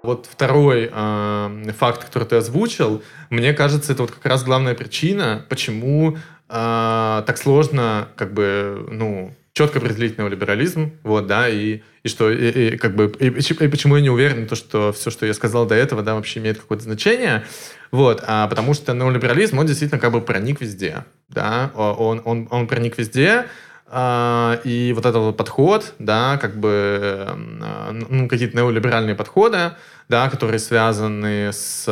[0.08, 5.46] Вот второй э, факт, который ты озвучил, мне кажется, это вот как раз главная причина,
[5.50, 6.16] почему
[6.48, 12.76] э, так сложно, как бы, ну, четко определить неолиберализм, вот, да, и, и что, и,
[12.76, 15.66] и, как бы, и, и почему я не уверен, то, что все, что я сказал
[15.66, 17.44] до этого, да, вообще имеет какое-то значение,
[17.92, 22.68] вот, а, потому что неолиберализм, он действительно как бы проник везде, да, он, он, он
[22.68, 23.48] проник везде,
[23.90, 27.26] и вот этот вот подход, да, как бы,
[27.62, 29.74] а, ну, какие-то неолиберальные подходы,
[30.10, 31.86] да, которые связаны с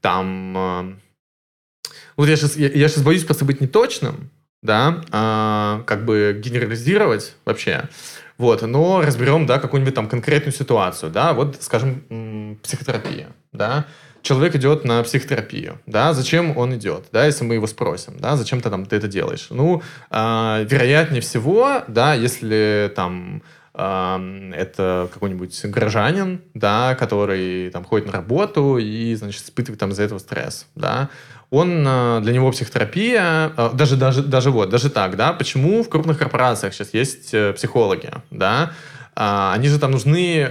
[0.00, 0.54] там...
[0.56, 0.94] А,
[2.16, 4.30] вот я сейчас, я, я сейчас боюсь просто быть неточным,
[4.62, 7.88] да, а, как бы генерализировать вообще,
[8.36, 13.86] вот, но разберем, да, какую-нибудь там конкретную ситуацию, да, вот, скажем, психотерапия, да,
[14.24, 18.60] человек идет на психотерапию, да, зачем он идет, да, если мы его спросим, да, зачем
[18.60, 19.46] ты там ты это делаешь?
[19.50, 23.42] Ну, э, вероятнее всего, да, если там
[23.76, 30.20] это какой-нибудь горожанин, да, который там ходит на работу и, значит, испытывает там из-за этого
[30.20, 31.08] стресс, да,
[31.54, 35.88] он э, для него психотерапия, э, даже, даже, даже вот, даже так, да, почему в
[35.88, 38.72] крупных корпорациях сейчас есть э, психологи, да,
[39.16, 40.50] а, они же там нужны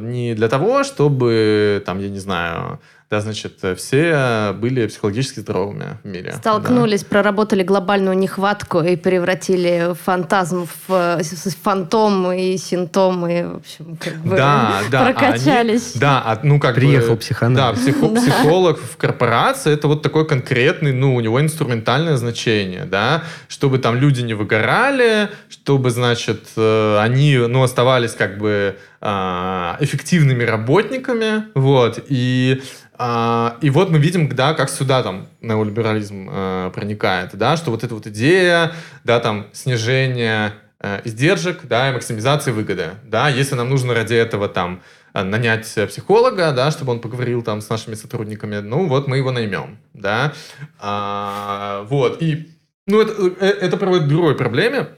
[0.00, 2.80] не для того, чтобы, там, я не знаю,
[3.12, 6.32] да, значит, все были психологически здоровыми в мире.
[6.32, 7.08] Столкнулись, да.
[7.10, 11.20] проработали глобальную нехватку и превратили фантазм в
[11.62, 15.90] фантом и симптомы, в общем, как бы да, да, прокачались.
[15.92, 17.80] Они, да, ну как Приехал бы, психоанализ.
[17.80, 23.24] Да, психо, психолог в корпорации, это вот такой конкретный, ну, у него инструментальное значение, да,
[23.46, 30.44] чтобы там люди не выгорали, чтобы, значит, э, они, ну, оставались как бы а, эффективными
[30.44, 32.62] работниками, вот, и
[32.98, 37.82] а, и вот мы видим, да, как сюда там неолиберализм э, проникает, да, что вот
[37.84, 38.72] эта вот идея,
[39.04, 44.48] да, там снижение э, издержек, да, и максимизации выгоды, да, если нам нужно ради этого
[44.48, 44.82] там
[45.14, 49.32] э, нанять психолога, да, чтобы он поговорил там с нашими сотрудниками, ну вот мы его
[49.32, 50.34] наймем, да,
[50.78, 52.50] а, вот, и,
[52.86, 54.88] ну, это, э, это приводит к другой проблеме,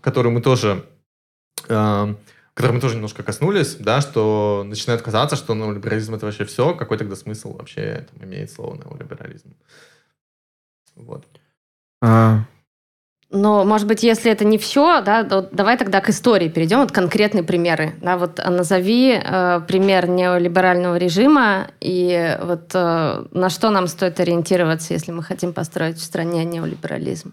[0.00, 0.84] которую мы тоже
[2.54, 6.98] которой мы тоже немножко коснулись, да, что начинает казаться, что неолиберализм это вообще все, какой
[6.98, 9.54] тогда смысл вообще там, имеет слово неолиберализм.
[10.96, 11.26] Вот.
[12.02, 12.44] А...
[13.32, 16.80] Но, может быть, если это не все, да, то давай тогда к истории перейдем.
[16.80, 17.94] Вот конкретные примеры.
[18.02, 24.94] Да, вот назови э, пример неолиберального режима и вот э, на что нам стоит ориентироваться,
[24.94, 27.32] если мы хотим построить в стране неолиберализм.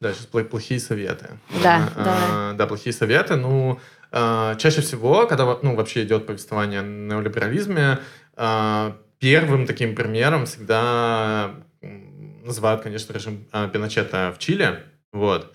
[0.00, 1.30] Да, сейчас плохие советы.
[1.62, 2.52] Да, а, да.
[2.58, 3.36] Да, плохие советы.
[3.36, 7.98] Ну, а, чаще всего, когда ну, вообще идет повествование о неолиберализме,
[8.36, 14.80] а, первым таким примером всегда называют, конечно, режим а, Пиночета в Чили.
[15.12, 15.54] Вот.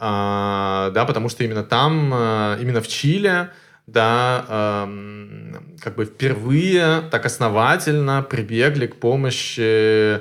[0.00, 2.14] Да, потому что именно там,
[2.60, 3.48] именно в Чили,
[3.88, 4.86] да,
[5.80, 10.20] как бы впервые так основательно прибегли к помощи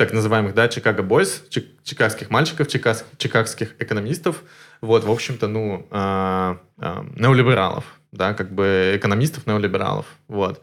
[0.00, 1.44] так называемых, да, Чикаго Бойс,
[1.84, 4.44] чикагских мальчиков, чикагских экономистов,
[4.80, 10.62] вот, в общем-то, ну, э, э, неолибералов, да, как бы экономистов неолибералов, вот.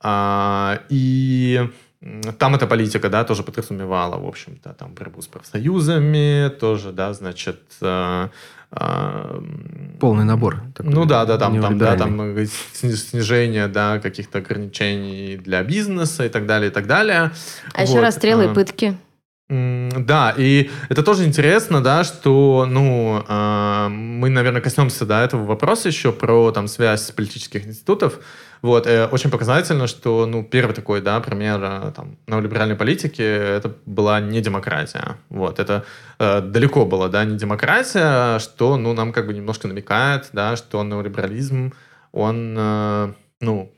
[0.00, 1.68] А, и
[2.38, 7.60] там эта политика, да, тоже подразумевала, в общем-то, там борьбу с профсоюзами, тоже, да, значит...
[7.80, 8.28] Э,
[8.72, 9.40] э,
[10.00, 10.62] Полный набор.
[10.74, 16.28] Такой, ну да, да, там, там, да, там снижение, да, каких-то ограничений для бизнеса и
[16.28, 17.30] так далее, и так далее.
[17.72, 17.88] А вот.
[17.88, 18.96] еще расстрелы и пытки.
[19.48, 25.88] Да, и это тоже интересно, да, что, ну, э, мы, наверное, коснемся до этого вопроса
[25.88, 28.18] еще про там связь политических институтов.
[28.62, 33.74] Вот, э, очень показательно, что, ну, первый такой, да, пример э, там неолиберальной политики, это
[33.86, 35.16] была не демократия.
[35.30, 35.84] Вот, это
[36.20, 40.84] э, далеко было, да, не демократия, что, ну, нам как бы немножко намекает, да, что
[40.84, 41.72] неолиберализм,
[42.12, 43.72] он, э, ну,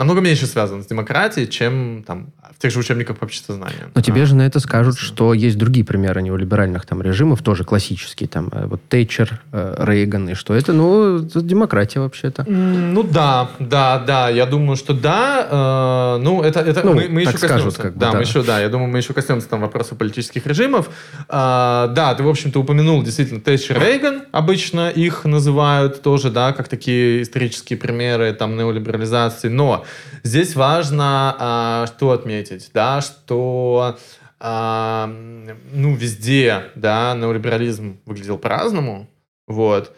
[0.00, 3.90] намного меньше связан с демократией, чем там в тех же учебниках по обществознанию.
[3.94, 7.64] Но а, тебе же на это скажут, что есть другие примеры неолиберальных там режимов, тоже
[7.64, 12.44] классические, там э, вот Тейчер, э, Рейган, и что это, ну, это демократия вообще-то.
[12.48, 16.16] Ну да, да, да, я думаю, что да.
[16.16, 18.42] Э, ну, это, это ну, мы, мы еще скажут, Как бы, да, да, мы еще,
[18.42, 20.88] да, я думаю, мы еще коснемся там вопроса политических режимов.
[21.28, 26.68] Э, да, ты, в общем-то, упомянул действительно Тейчер, Рейган, обычно их называют тоже, да, как
[26.68, 29.84] такие исторические примеры там неолиберализации, но
[30.22, 33.98] здесь важно э, что отметить, да, что
[34.40, 35.04] э,
[35.72, 39.08] ну, везде, да, неолиберализм выглядел по-разному,
[39.46, 39.96] вот,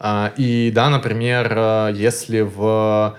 [0.00, 3.16] э, и, да, например, если в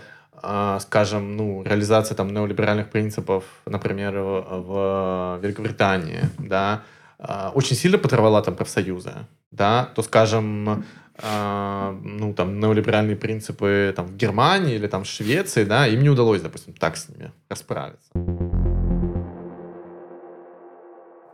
[0.82, 6.84] скажем, ну, реализация там неолиберальных принципов, например, в Великобритании, да,
[7.54, 10.84] очень сильно подорвала там профсоюзы, да, то, скажем,
[11.22, 16.42] ну, там, неолиберальные принципы там, в Германии или там в Швеции, да, им не удалось,
[16.42, 18.10] допустим, так с ними расправиться.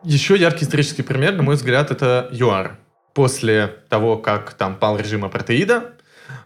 [0.04, 2.78] Еще яркий исторический пример, на мой взгляд, это ЮАР.
[3.14, 5.94] После того, как там пал режим апартеида,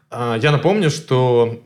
[0.09, 1.59] а, я напомню, что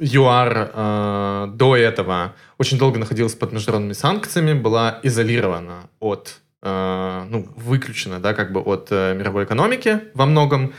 [0.00, 8.20] ЮАР э, до этого очень долго находилась под международными санкциями, была изолирована от, ну, выключена,
[8.20, 10.72] да, как бы от э, мировой экономики во многом.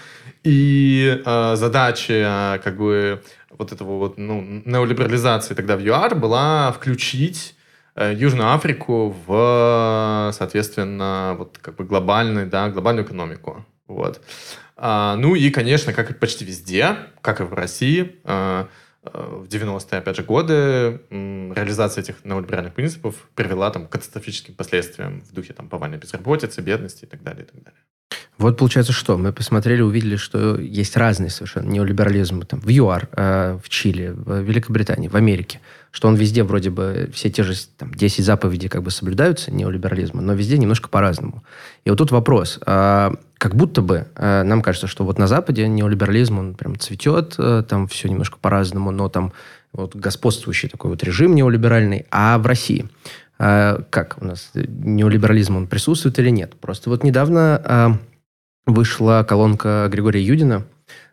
[0.44, 7.56] И э, задача, как бы, вот этого вот, ну, неолиберализации тогда в ЮАР была включить
[7.96, 13.66] Э, Южную Африку в, соответственно, вот как бы глобальный, да, глобальную экономику.
[13.88, 14.22] Вот.
[14.76, 18.68] А, ну и, конечно, как и почти везде, как и в России, а,
[19.14, 25.34] в 90-е, опять же, годы реализация этих неолиберальных принципов привела там, к катастрофическим последствиям в
[25.34, 27.44] духе там, повальной безработицы, бедности и так далее.
[27.44, 27.80] И так далее.
[28.38, 29.18] Вот получается что?
[29.18, 34.42] Мы посмотрели, увидели, что есть разные совершенно неолиберализмы там, в ЮАР, э, в Чили, в
[34.42, 35.62] Великобритании, в Америке.
[35.92, 40.22] Что он везде вроде бы все те же там, 10 заповедей как бы соблюдаются, неолиберализма,
[40.22, 41.46] но везде немножко по-разному.
[41.86, 42.60] И вот тут вопрос.
[42.66, 43.12] Э,
[43.46, 47.62] как будто бы э, нам кажется, что вот на Западе неолиберализм, он прям цветет, э,
[47.70, 49.34] там все немножко по-разному, но там
[49.72, 52.08] вот господствующий такой вот режим неолиберальный.
[52.10, 52.90] А в России
[53.38, 56.56] э, как у нас неолиберализм, он присутствует или нет?
[56.60, 57.62] Просто вот недавно...
[57.64, 57.90] Э,
[58.66, 60.66] вышла колонка Григория Юдина,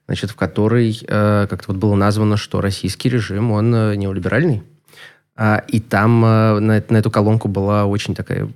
[0.06, 4.62] значит, в которой э, как-то вот было названо, что российский режим, он э, неолиберальный.
[5.36, 8.48] А, и там э, на, на эту колонку была очень такая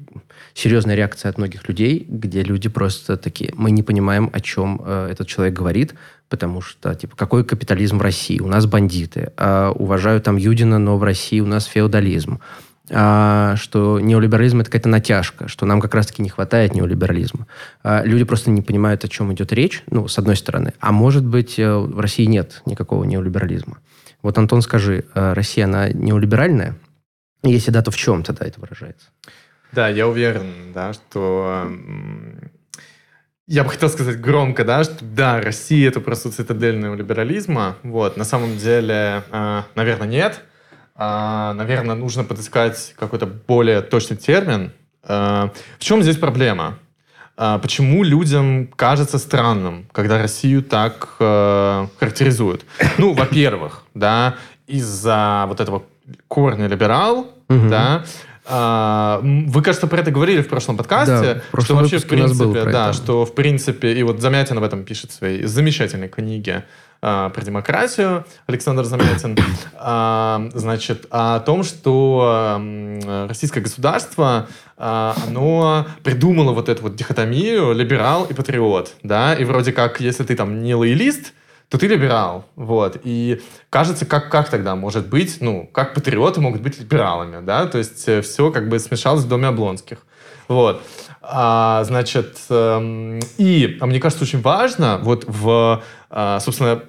[0.56, 5.09] серьезная реакция от многих людей, где люди просто такие, мы не понимаем, о чем э,
[5.12, 5.94] этот человек говорит,
[6.30, 8.40] потому что, типа, какой капитализм в России?
[8.40, 9.32] У нас бандиты.
[9.36, 12.40] А, уважаю там Юдина, но в России у нас феодализм.
[12.88, 17.46] а, что неолиберализм это какая-то натяжка, что нам как раз-таки не хватает неолиберализма.
[17.82, 20.72] А, люди просто не понимают, о чем идет речь, ну, с одной стороны.
[20.80, 23.78] А может быть, э, в России нет никакого неолиберализма.
[24.22, 26.76] Вот, Антон, скажи, э, Россия, она неолиберальная?
[27.42, 29.09] Если да, то в чем тогда это выражается?
[29.77, 31.70] Да, я уверен, да, что
[33.47, 37.77] я бы хотел сказать громко, да, что да, Россия это просто цитадель неолиберализма.
[37.83, 40.41] Вот, на самом деле, э, наверное, нет.
[40.95, 44.72] А, наверное, нужно подыскать какой-то более точный термин.
[45.03, 46.79] А, в чем здесь проблема?
[47.37, 52.64] А, почему людям кажется странным, когда Россию так э, характеризуют?
[52.97, 55.83] Ну, во-первых, да, из-за вот этого
[56.29, 57.68] корня либерал, угу.
[57.68, 58.05] да,
[58.49, 62.64] а, вы, кажется, про это говорили в прошлом подкасте, да, в что вообще в принципе,
[62.64, 66.64] да, что в принципе и вот Замятин об этом пишет в своей замечательной книге
[67.03, 69.36] а, про демократию Александр Замятин,
[69.74, 72.61] а, значит, о том, что
[73.28, 79.72] российское государство, а, оно придумало вот эту вот дихотомию либерал и патриот, да, и вроде
[79.72, 81.32] как, если ты там не лоялист,
[81.68, 86.60] то ты либерал, вот, и кажется, как, как тогда может быть, ну, как патриоты могут
[86.60, 89.98] быть либералами, да, то есть э, все как бы смешалось в доме Облонских,
[90.48, 90.82] вот,
[91.22, 96.82] а, значит, эм, и, а мне кажется, очень важно, вот в, а, собственно,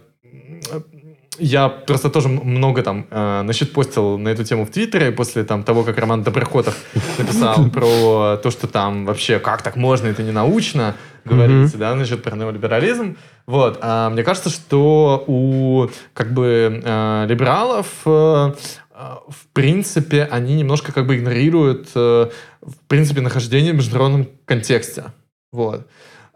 [1.40, 5.64] я просто тоже много там э, насчет постил на эту тему в Твиттере после там
[5.64, 6.78] того, как Роман Доброхотов
[7.18, 12.24] написал про то, что там вообще как так можно, это не научно говорить, да, насчет
[12.24, 13.18] про неолиберализм.
[13.46, 18.54] Вот, а мне кажется, что у как бы э, либералов э,
[19.28, 22.30] в принципе, они немножко как бы игнорируют, э,
[22.62, 25.06] в принципе, нахождение в международном контексте.
[25.52, 25.88] Вот.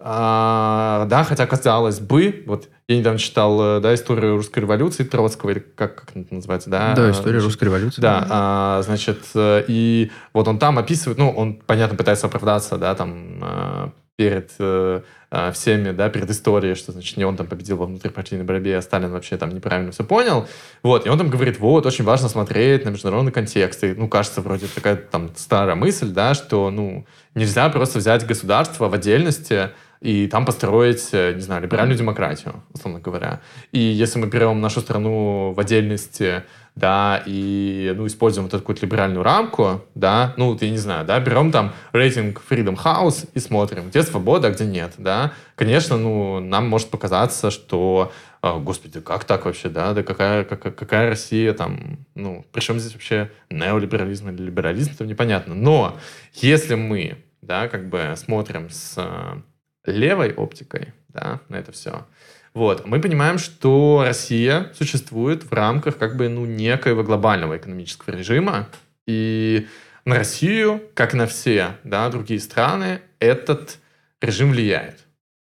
[0.04, 5.52] А, да, хотя казалось бы, вот я недавно читал, э, да, историю русской революции Троцкого,
[5.52, 6.94] или как, как это называется, да?
[6.96, 8.02] Да, история значит, русской революции.
[8.02, 12.96] Да, а, значит, э, и вот он там описывает, ну, он, понятно, пытается оправдаться, да,
[12.96, 14.52] там, а, перед
[15.54, 19.12] всеми, да, перед историей, что, значит, не он там победил во внутрипартийной борьбе, а Сталин
[19.12, 20.46] вообще там неправильно все понял.
[20.84, 23.84] Вот, и он там говорит, вот, очень важно смотреть на международный контекст.
[23.86, 28.90] И, ну, кажется, вроде такая там старая мысль, да, что, ну, нельзя просто взять государство
[28.90, 29.70] в отдельности,
[30.02, 33.40] и там построить, э, не знаю, либеральную демократию, условно говоря.
[33.72, 36.44] И если мы берем нашу страну в отдельности,
[36.76, 41.06] да, и, ну, используем вот эту какую-то либеральную рамку, да, ну, вот я не знаю,
[41.06, 45.34] да, берем там рейтинг Freedom House и смотрим, где свобода, а где нет, да.
[45.56, 50.74] Конечно, ну, нам может показаться, что, о, господи, как так вообще, да, да какая, какая,
[50.74, 55.54] какая Россия там, ну, причем здесь вообще неолиберализм или либерализм, это непонятно.
[55.54, 55.98] Но
[56.34, 58.98] если мы, да, как бы смотрим с
[59.86, 62.06] левой оптикой да, на это все,
[62.54, 68.68] вот, мы понимаем, что Россия существует в рамках как бы ну, некоего глобального экономического режима,
[69.08, 69.68] и
[70.04, 73.80] на Россию, как на все да, другие страны, этот
[74.20, 75.00] режим влияет.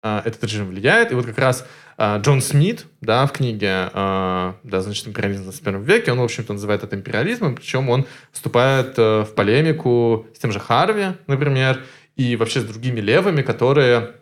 [0.02, 1.66] А, этот режим влияет, и вот как раз
[1.96, 6.24] а, Джон Смит, да, в книге, а, да, значит, империализм в 21 веке, он, в
[6.24, 11.82] общем-то, называет это империализмом, причем он вступает э, в полемику с тем же Харви, например,
[12.16, 14.14] и вообще с другими левыми, которые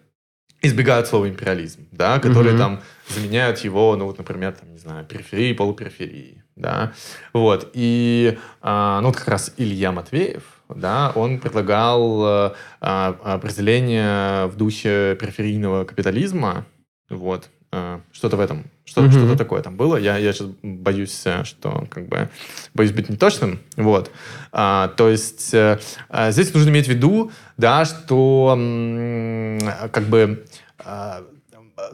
[0.62, 2.58] избегают слова империализм, да, которые mm-hmm.
[2.58, 6.92] там заменяют его, ну вот, например, там, не знаю, периферии, полупериферии, да,
[7.32, 14.46] вот, и, а, ну вот как раз Илья Матвеев, да, он предлагал а, а определение
[14.46, 16.66] в духе периферийного капитализма,
[17.08, 19.10] вот, а, что-то в этом, что, mm-hmm.
[19.10, 19.96] что-то такое там было.
[19.96, 22.28] Я, я сейчас боюсь, э, что как бы
[22.74, 23.60] боюсь быть неточным.
[23.76, 24.10] Вот.
[24.50, 29.60] А, то есть а, здесь нужно иметь в виду, да, что м,
[29.92, 30.44] как бы
[30.78, 31.22] а,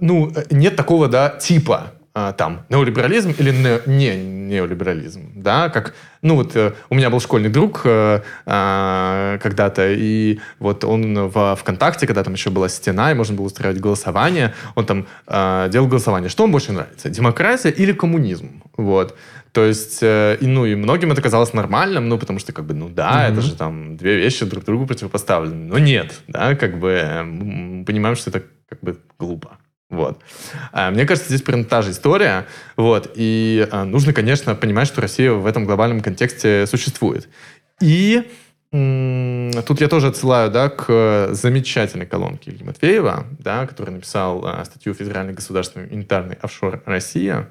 [0.01, 5.95] ну, нет такого, да, типа а, там неолиберализм или не, не неолиберализм, да, как,
[6.27, 11.57] ну вот э, у меня был школьный друг э, э, когда-то, и вот он в
[11.57, 15.89] ВКонтакте, когда там еще была стена, и можно было устраивать голосование, он там э, делал
[15.89, 19.17] голосование, что вам больше нравится, демократия или коммунизм, вот,
[19.53, 22.89] то есть, и, ну, и многим это казалось нормальным, ну, потому что, как бы, ну,
[22.91, 23.33] да, mm-hmm.
[23.33, 28.17] это же там две вещи друг другу противопоставлены, но нет, да, как бы, мы понимаем,
[28.17, 29.59] что это как бы глупо.
[29.89, 30.21] Вот.
[30.73, 32.47] А, мне кажется, здесь примерно та же история.
[32.77, 33.13] Вот.
[33.15, 37.29] И а, нужно, конечно, понимать, что Россия в этом глобальном контексте существует.
[37.81, 38.23] И
[38.71, 44.93] тут я тоже отсылаю да, к замечательной колонке Ильи Матвеева, да, который написал а, статью
[44.93, 47.49] «Федеральный государственный унитарный офшор Россия»,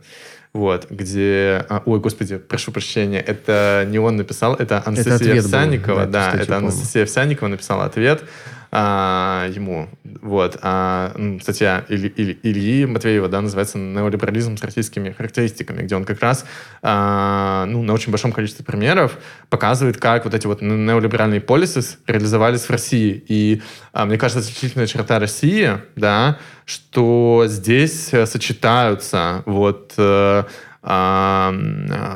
[0.53, 1.65] вот, где...
[1.85, 6.05] Ой, господи, прошу прощения, это не он написал, это Анастасия это Овсянникова.
[6.05, 8.23] Был, да, да это Анастасия Овсянникова написала ответ
[8.71, 9.89] а, ему.
[10.21, 10.57] Вот.
[10.61, 16.21] А, статья Ильи, Ильи, Ильи Матвеева, да, называется «Неолиберализм с российскими характеристиками», где он как
[16.21, 16.45] раз
[16.81, 19.17] а, ну, на очень большом количестве примеров
[19.49, 23.23] показывает, как вот эти вот неолиберальные полисы реализовались в России.
[23.27, 23.61] И
[23.93, 30.43] а, мне кажется, отличительная черта России, да, что здесь сочетаются вот э,
[30.87, 31.51] а,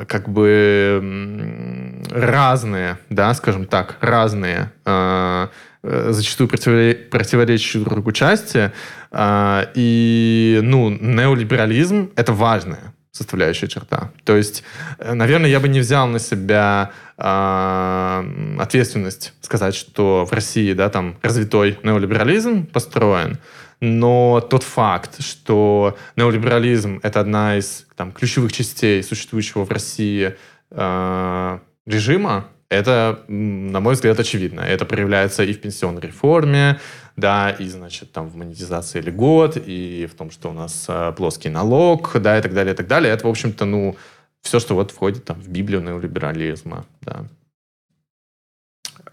[0.07, 5.49] как бы разные, да, скажем так, разные, а,
[5.84, 8.71] зачастую противоречащие друг другу части.
[9.11, 14.11] А, и, ну, неолиберализм— это важная составляющая черта.
[14.23, 14.63] То есть,
[14.97, 20.89] э, наверное, я бы не взял на себя э, ответственность сказать, что в России, да,
[20.89, 23.38] там развитой неолиберализм построен,
[23.82, 30.36] но тот факт, что неолиберализм— это одна из там, ключевых частей существующего в России
[30.71, 34.61] э, режима, это, на мой взгляд, очевидно.
[34.61, 36.80] Это проявляется и в пенсионной реформе,
[37.15, 41.49] да, и, значит, там в монетизации льгот, и в том, что у нас э, плоский
[41.49, 43.13] налог, да, и так далее, и так далее.
[43.13, 43.97] Это, в общем-то, ну,
[44.41, 47.26] все, что вот входит там в Библию неолиберализма, да.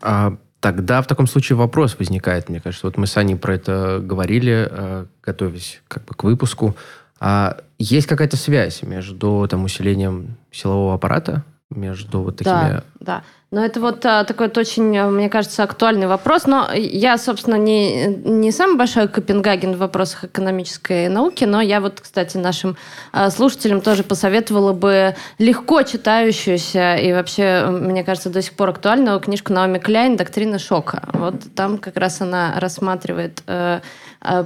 [0.00, 2.86] А Тогда в таком случае вопрос возникает, мне кажется.
[2.86, 6.74] Вот мы с Аней про это говорили, э, готовясь как бы к выпуску.
[7.20, 12.52] А есть какая-то связь между там, усилением силового аппарата, между вот такими...
[12.52, 13.22] Да, да.
[13.52, 16.46] Но это вот а, такой вот очень, а, мне кажется, актуальный вопрос.
[16.46, 22.00] Но я, собственно, не, не самый большой Копенгаген в вопросах экономической науки, но я вот,
[22.00, 22.76] кстати, нашим
[23.12, 29.18] а, слушателям тоже посоветовала бы легко читающуюся и вообще, мне кажется, до сих пор актуальную
[29.20, 31.08] книжку Наоми Кляйн «Доктрина шока».
[31.12, 33.80] Вот там как раз она рассматривает Э,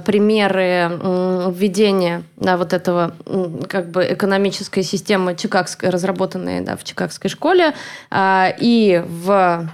[0.05, 0.99] примеры
[1.51, 3.13] введения да, вот этого
[3.67, 7.73] как бы экономической системы чикагской, разработанные да, в Чикагской школе,
[8.09, 9.69] а, и в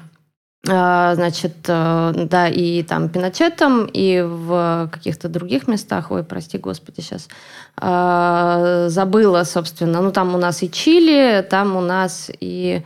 [0.70, 7.00] а, значит, э, да, и там Пиночетом, и в каких-то других местах, ой, прости господи,
[7.00, 7.30] сейчас
[7.78, 12.84] а, забыла, собственно, ну, там у нас и Чили, там у нас и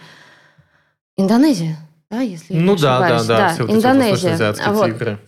[1.17, 1.78] Индонезия,
[2.11, 3.26] да, если ну, я не ошибаюсь.
[3.26, 4.55] да, да, да, все Индонезия.
[4.67, 4.88] Вот.
[4.89, 5.19] Игры.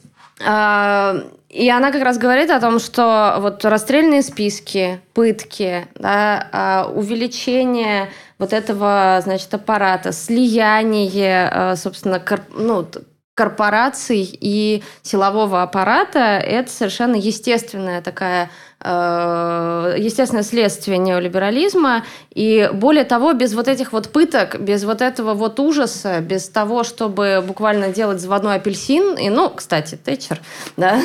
[1.53, 8.09] И она как раз говорит о том, что вот расстрельные списки, пытки, да, а, увеличение
[8.39, 12.87] вот этого, значит, аппарата, слияние, а, собственно, корп, ну,
[13.35, 22.03] корпораций и силового аппарата, это совершенно естественная такая Э, естественное следствие неолиберализма.
[22.33, 26.83] И более того, без вот этих вот пыток, без вот этого вот ужаса, без того,
[26.83, 30.39] чтобы буквально делать заводной апельсин, и, ну, кстати, Тэтчер,
[30.75, 30.99] да,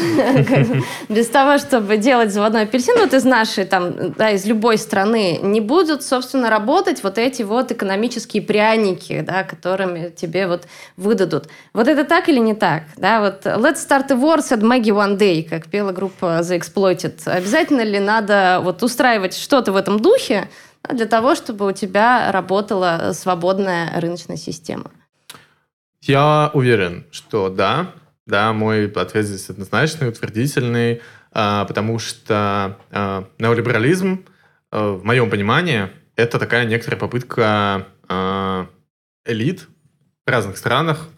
[1.08, 5.60] без того, чтобы делать заводной апельсин, вот из нашей, там, да, из любой страны, не
[5.60, 10.66] будут, собственно, работать вот эти вот экономические пряники, да, которыми тебе вот
[10.96, 11.48] выдадут.
[11.74, 12.84] Вот это так или не так?
[12.96, 17.28] Да, вот let's start a war, said Maggie one day, как пела группа The Exploited.
[17.28, 20.48] Обязательно обязательно ли надо вот устраивать что-то в этом духе
[20.88, 24.90] для того, чтобы у тебя работала свободная рыночная система?
[26.00, 27.92] Я уверен, что да.
[28.26, 31.00] Да, мой ответ здесь однозначный, утвердительный,
[31.32, 34.26] а, потому что а, неолиберализм,
[34.70, 37.86] а, в моем понимании, это такая некоторая попытка
[39.24, 39.68] элит
[40.26, 41.08] в разных странах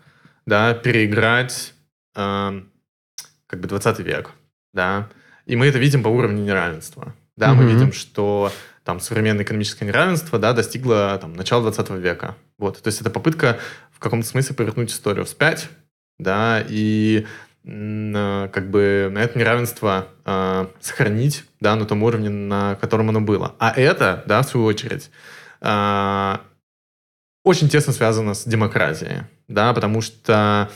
[0.45, 1.75] да, переиграть
[2.13, 4.33] как бы 20 век.
[4.73, 5.09] Да.
[5.51, 7.13] И мы это видим по уровню неравенства.
[7.37, 7.55] Да, mm-hmm.
[7.55, 8.53] мы видим, что
[8.85, 12.37] там современное экономическое неравенство да, достигло там, начала 20 века.
[12.57, 12.81] Вот.
[12.81, 13.59] То есть это попытка
[13.91, 15.69] в каком-то смысле повернуть историю вспять,
[16.21, 17.27] да, и
[17.65, 23.57] э, как бы это неравенство э, сохранить да, на том уровне, на котором оно было.
[23.59, 25.11] А это, да, в свою очередь,
[25.63, 26.37] э,
[27.43, 30.71] очень тесно связано с демократией, да, потому что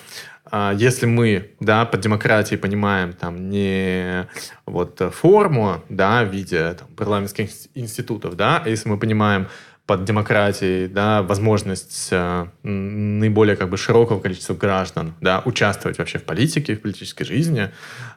[0.53, 4.29] если мы, да, под демократией понимаем там не
[4.67, 9.49] вот форму, да, в виде там, парламентских институтов, да, а если мы понимаем
[9.87, 16.25] под демократией, да, возможность э, наиболее как бы широкого количества граждан, да, участвовать вообще в
[16.25, 17.71] политике, в политической жизни,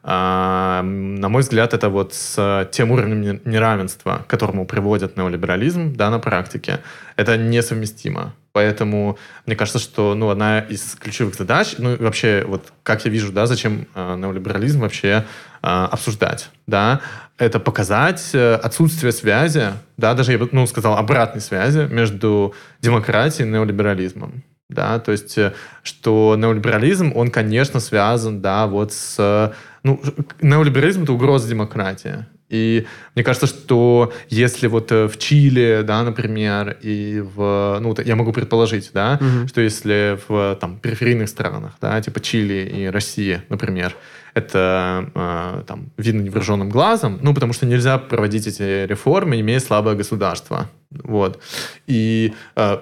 [0.04, 6.10] э, на мой взгляд, это вот с тем уровнем неравенства, к которому приводит неолиберализм, да,
[6.10, 6.80] на практике,
[7.18, 8.34] это несовместимо.
[8.54, 13.32] Поэтому мне кажется, что ну, одна из ключевых задач, ну вообще, вот как я вижу,
[13.34, 15.26] да, зачем э, неолиберализм вообще
[15.62, 17.02] э, обсуждать, да,
[17.38, 23.48] это показать э, отсутствие связи, да, даже я бы ну, сказал обратной связи между демократией
[23.48, 24.44] и неолиберализмом.
[24.70, 29.54] Да, то есть, э, что неолиберализм, он, конечно, связан, да, вот с...
[29.84, 30.02] Ну,
[30.42, 32.26] неолиберализм— это угроза демократии.
[32.50, 38.16] И мне кажется, что если вот э, в Чили, да, например, и в, ну, я
[38.16, 39.48] могу предположить, да, угу.
[39.48, 43.96] что если в там периферийных странах, да, типа Чили и России, например,
[44.38, 49.96] это э, там видно невооруженным глазом, ну, потому что нельзя проводить эти реформы, имея слабое
[49.96, 51.42] государство, вот.
[51.88, 52.78] И э,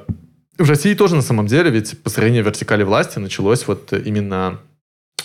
[0.58, 4.60] в России тоже на самом деле, ведь построение вертикали власти началось вот именно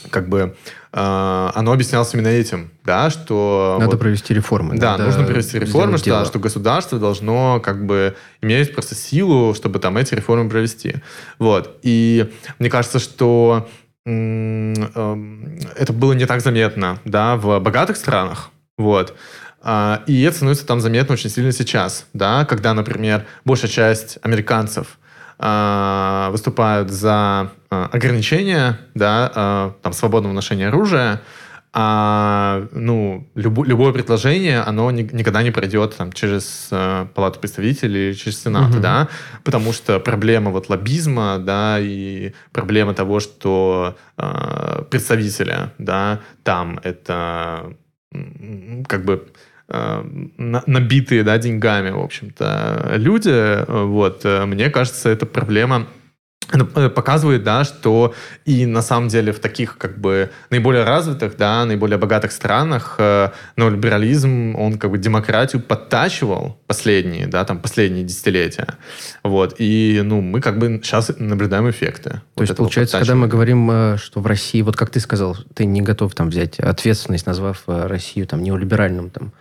[0.08, 0.56] как бы
[0.92, 3.76] э, оно объяснялось именно этим, да, что...
[3.78, 4.78] Надо вот, провести реформы.
[4.78, 9.78] Да, надо нужно провести реформы, что, что государство должно как бы иметь просто силу, чтобы
[9.78, 10.96] там эти реформы провести.
[11.38, 11.78] Вот.
[11.82, 13.68] И мне кажется, что
[14.04, 19.14] это было не так заметно, да, в богатых странах, вот.
[19.62, 24.98] А, и это становится там заметно очень сильно сейчас, да, когда, например, большая часть американцев
[25.38, 31.20] а, выступают за а, ограничения, да, там, свободного ношения оружия,
[31.72, 38.08] а ну, любо, любое предложение, оно ни, никогда не пройдет там, через э, Палату представителей
[38.08, 38.80] или через Сенат, угу.
[38.80, 39.08] да,
[39.44, 47.74] потому что проблема вот лоббизма, да, и проблема того, что э, представители, да, там это
[48.88, 49.28] как бы
[49.72, 50.02] Э,
[50.36, 53.64] набитые да, деньгами, в общем-то, люди.
[53.68, 55.86] Вот, э, мне кажется, эта проблема
[56.50, 61.98] показывает, да, что и на самом деле в таких как бы наиболее развитых, да, наиболее
[61.98, 68.74] богатых странах э, неолиберализм, он как бы демократию подтачивал последние, да, там последние десятилетия.
[69.22, 69.56] Вот.
[69.58, 72.10] И, ну, мы как бы сейчас наблюдаем эффекты.
[72.10, 75.64] То вот есть, получается, когда мы говорим, что в России, вот как ты сказал, ты
[75.64, 79.32] не готов там взять ответственность, назвав Россию там неолиберальным там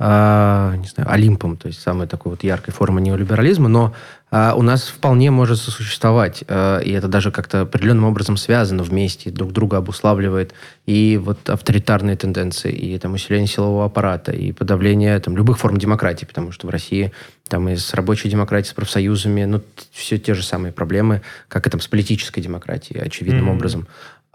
[0.00, 3.94] а, не знаю, Олимпом, то есть самой такой вот яркой формы неолиберализма, но
[4.30, 9.30] а, у нас вполне может сосуществовать, а, и это даже как-то определенным образом связано вместе,
[9.30, 10.54] друг друга обуславливает,
[10.86, 16.26] и вот авторитарные тенденции, и там усиление силового аппарата, и подавление там любых форм демократии,
[16.26, 17.12] потому что в России
[17.48, 21.70] там и с рабочей демократией, с профсоюзами, ну, все те же самые проблемы, как и
[21.70, 23.56] там с политической демократией, очевидным mm-hmm.
[23.56, 23.88] образом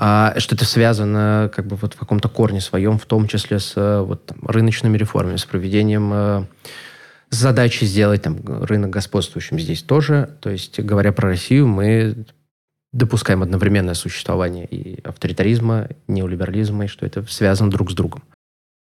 [0.05, 3.71] а что это связано как бы вот в каком-то корне своем, в том числе с
[3.77, 6.43] э, вот, там, рыночными реформами, с проведением э,
[7.29, 10.37] задачи сделать там, рынок господствующим здесь тоже.
[10.41, 12.25] То есть, говоря про Россию, мы
[12.91, 18.23] допускаем одновременное существование и авторитаризма, неолиберализма, и что это связано друг с другом.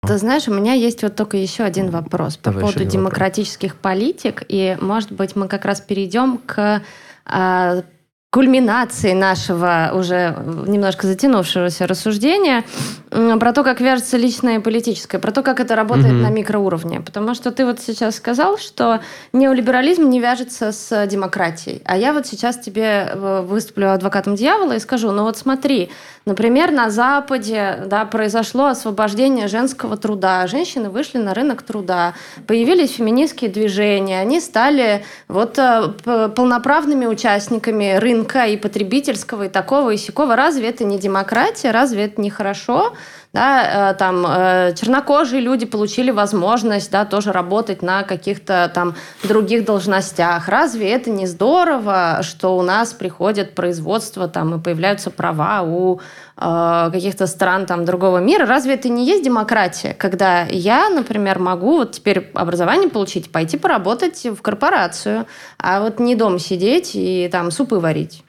[0.07, 3.83] Ты знаешь, у меня есть вот только еще один вопрос Давай по поводу демократических вопрос.
[3.83, 6.81] политик, и, может быть, мы как раз перейдем к
[7.27, 7.83] а,
[8.31, 12.63] кульминации нашего уже немножко затянувшегося рассуждения
[13.11, 16.23] про то, как вяжется личное и политическое, про то, как это работает угу.
[16.23, 17.01] на микроуровне.
[17.01, 19.01] Потому что ты вот сейчас сказал, что
[19.33, 21.83] неолиберализм не вяжется с демократией.
[21.85, 25.91] А я вот сейчас тебе э, выступлю адвокатом дьявола и скажу, ну вот смотри,
[26.25, 32.15] например, на Западе да, произошло освобождение женского труда, женщины вышли на рынок труда,
[32.47, 39.91] появились феминистские движения, они стали вот э, полноправными участниками рынка рынка и потребительского, и такого,
[39.91, 40.37] и сякого.
[40.37, 41.71] Разве это не демократия?
[41.71, 42.95] Разве это не хорошо?
[43.33, 49.65] Да, э, там э, чернокожие люди получили возможность да, тоже работать на каких-то там других
[49.65, 50.49] должностях.
[50.49, 56.01] Разве это не здорово, что у нас приходит производство там, и появляются права у
[56.37, 58.47] э, каких-то стран там, другого мира?
[58.47, 64.27] Разве это не есть демократия, когда я, например, могу вот теперь образование получить, пойти поработать
[64.27, 65.25] в корпорацию,
[65.57, 68.25] а вот не дома сидеть и там супы варить?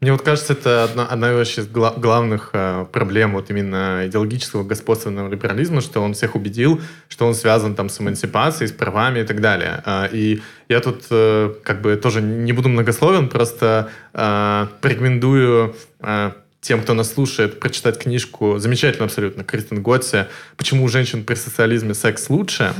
[0.00, 5.80] Мне вот кажется, это одна, одна из главных э, проблем вот именно идеологического господственного либерализма,
[5.80, 9.82] что он всех убедил, что он связан там с эмансипацией, с правами и так далее.
[9.84, 16.30] Э, и я тут э, как бы тоже не буду многословен, просто э, порекомендую э,
[16.60, 20.26] тем, кто нас слушает, прочитать книжку, замечательно абсолютно, Кристин Готси
[20.56, 22.74] «Почему у женщин при социализме секс лучше?».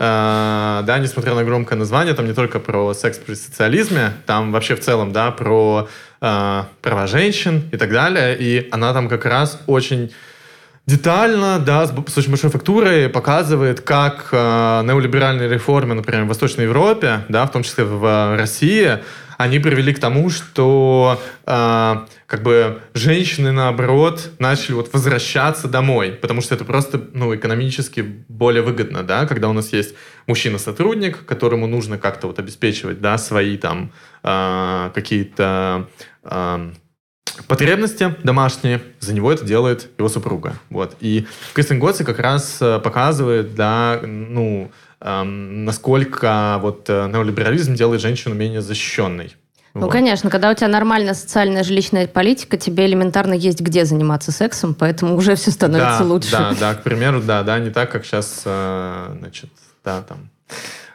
[0.00, 4.76] А, да, несмотря на громкое название, там не только про секс при социализме, там вообще
[4.76, 5.88] в целом, да, про
[6.80, 8.36] права женщин и так далее.
[8.38, 10.10] И она там как раз очень
[10.86, 17.24] детально, да, с, очень большой фактурой показывает, как э, неолиберальные реформы, например, в Восточной Европе,
[17.28, 18.98] да, в том числе в России,
[19.38, 21.94] они привели к тому, что э,
[22.26, 28.62] как бы женщины, наоборот, начали вот возвращаться домой, потому что это просто, ну, экономически более
[28.62, 29.94] выгодно, да, когда у нас есть
[30.26, 33.90] мужчина-сотрудник, которому нужно как-то вот обеспечивать, да, свои там
[34.22, 35.88] э, какие-то
[37.48, 40.96] потребности домашние, за него это делает его супруга, вот.
[41.00, 44.70] И Кристин Готси как раз э, показывает, да, ну,
[45.00, 49.36] насколько вот э, неолиберализм делает женщину менее защищенной.
[49.74, 49.92] Ну, вот.
[49.92, 55.16] конечно, когда у тебя нормальная социальная жилищная политика, тебе элементарно есть где заниматься сексом, поэтому
[55.16, 56.30] уже все становится да, лучше.
[56.30, 59.50] Да, да, к примеру, да, да, не так, как сейчас, э, значит,
[59.84, 60.30] да, там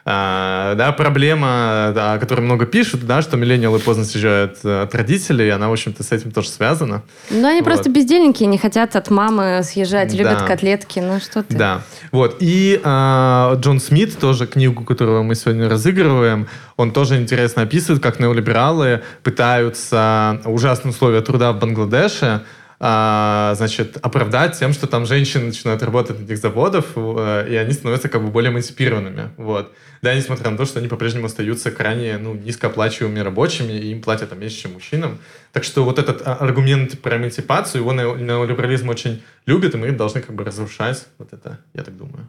[0.04, 4.94] а, да, проблема, да, о которой много пишут, да, что миллениалы поздно съезжают э, от
[4.94, 7.02] родителей, она, в общем-то, с этим тоже связана.
[7.28, 7.66] Ну, они вот.
[7.66, 10.46] просто бездельники, не хотят от мамы съезжать, любят да.
[10.46, 11.54] котлетки, ну что ты.
[11.54, 11.82] Да,
[12.12, 12.36] вот.
[12.40, 18.20] И а, Джон Смит, тоже книгу, которую мы сегодня разыгрываем, он тоже интересно описывает, как
[18.20, 22.42] неолибералы пытаются ужасные условия труда в Бангладеше
[22.82, 27.72] а, значит, оправдать тем, что там женщины начинают работать на этих заводах, э, и они
[27.72, 29.32] становятся как бы более эмансипированными.
[29.36, 29.70] Вот.
[30.00, 34.30] Да, несмотря на то, что они по-прежнему остаются крайне ну, низкооплачиваемыми рабочими, и им платят
[34.30, 35.18] там меньше, чем мужчинам.
[35.52, 40.22] Так что вот этот а, аргумент про эмансипацию, его неолиберализм очень любит, и мы должны
[40.22, 42.28] как бы разрушать вот это, я так думаю.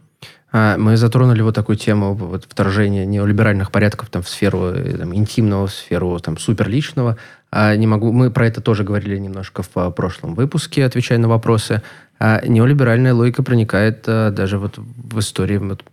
[0.52, 5.14] А, мы затронули вот такую тему вот, вторжения неолиберальных порядков там, в сферу э, там,
[5.14, 7.16] интимного, в сферу там, суперличного.
[7.52, 11.82] А, не могу, мы про это тоже говорили немножко в прошлом выпуске, отвечая на вопросы.
[12.18, 15.84] А, неолиберальная логика проникает а, даже вот в истории вот,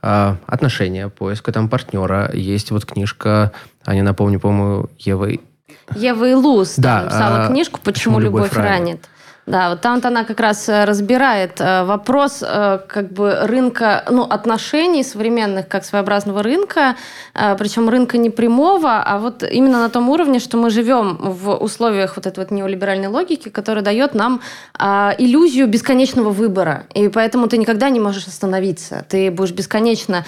[0.00, 2.30] а, отношения, поиска там партнера.
[2.32, 3.52] Есть вот книжка,
[3.84, 5.40] а не напомню, по-моему, Евы...
[5.94, 8.70] Ева Илус да, написала а, книжку «Почему, почему любовь, любовь ранит».
[8.70, 9.08] ранит.
[9.44, 14.22] Да, вот там-то она как раз э, разбирает э, вопрос э, как бы рынка, ну,
[14.22, 16.96] отношений современных как своеобразного рынка,
[17.58, 22.16] причем рынка не прямого, а вот именно на том уровне, что мы живем в условиях
[22.16, 24.40] вот этой вот неолиберальной логики, которая дает нам
[24.78, 26.84] иллюзию бесконечного выбора.
[26.94, 29.04] И поэтому ты никогда не можешь остановиться.
[29.08, 30.24] Ты будешь бесконечно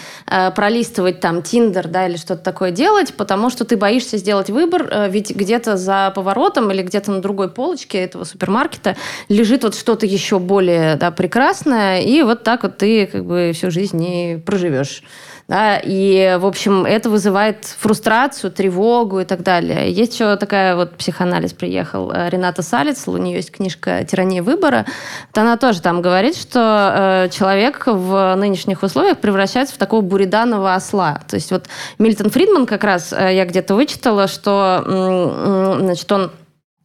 [0.55, 5.31] пролистывать там Тиндер, да, или что-то такое делать, потому что ты боишься сделать выбор, ведь
[5.37, 8.97] где-то за поворотом или где-то на другой полочке этого супермаркета
[9.29, 13.71] лежит вот что-то еще более да, прекрасное, и вот так вот ты как бы всю
[13.71, 15.03] жизнь не проживешь.
[15.47, 19.93] Да, и, в общем, это вызывает фрустрацию, тревогу и так далее.
[19.93, 24.87] Есть еще такая вот психоанализ приехал э, Рената Салец, у нее есть книжка «Тирания выбора».
[25.29, 30.75] Вот она тоже там говорит, что э, человек в нынешних условиях превращается в такого буриданного
[30.75, 31.21] осла.
[31.29, 31.67] То есть вот
[31.99, 36.31] Мильтон Фридман как раз, э, я где-то вычитала, что э, значит, он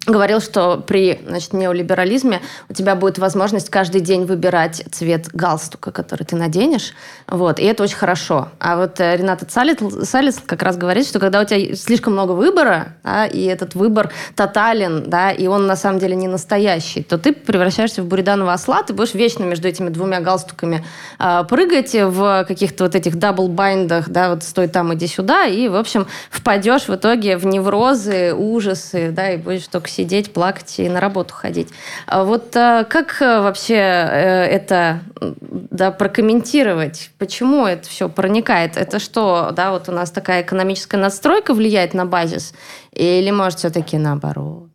[0.05, 6.23] говорил, что при значит, неолиберализме у тебя будет возможность каждый день выбирать цвет галстука, который
[6.23, 6.93] ты наденешь.
[7.27, 8.47] Вот, и это очень хорошо.
[8.59, 12.95] А вот э, Рената Салецл как раз говорит, что когда у тебя слишком много выбора,
[13.03, 17.33] да, и этот выбор тотален, да, и он на самом деле не настоящий, то ты
[17.33, 20.85] превращаешься в буриданова осла, ты будешь вечно между этими двумя галстуками
[21.19, 25.45] э, прыгать в каких-то вот этих double bind ах, да, вот стой там, иди сюда,
[25.45, 30.79] и, в общем, впадешь в итоге в неврозы, ужасы, да, и будешь только сидеть, плакать
[30.79, 31.69] и на работу ходить.
[32.05, 37.11] А вот а, как э, вообще э, это да, прокомментировать?
[37.17, 38.77] Почему это все проникает?
[38.77, 42.53] Это что, да, вот у нас такая экономическая надстройка влияет на базис?
[42.93, 44.68] Или, может, все-таки наоборот?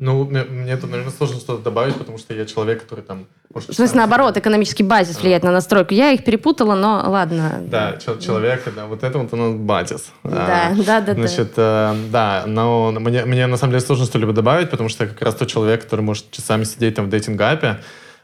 [0.00, 3.26] Ну, мне, мне тут, наверное, сложно что-то добавить, потому что я человек, который там...
[3.52, 5.92] Может, в смысле, наоборот, экономический базис влияет на настройку.
[5.92, 7.60] Я их перепутала, но ладно.
[7.62, 10.12] Да, человек, да, вот это вот нас базис.
[10.22, 11.14] Да, а, да, да.
[11.14, 15.02] Значит, да, э, да но мне, мне на самом деле сложно что-либо добавить, потому что
[15.02, 17.78] я как раз тот человек, который может часами сидеть там в дейтинг-апе,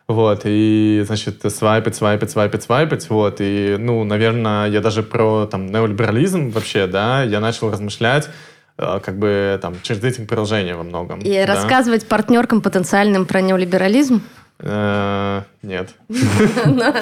[0.06, 5.66] вот, и, значит, свайпать, свайпать, свайпать, свайпать, вот, и, ну, наверное, я даже про, там,
[5.66, 8.28] неолиберализм вообще, да, я начал размышлять,
[8.76, 11.20] как бы там через этим приложение во многом.
[11.20, 11.46] И да?
[11.46, 14.22] рассказывать партнеркам потенциальным про неолиберализм?
[14.60, 15.94] Э, нет.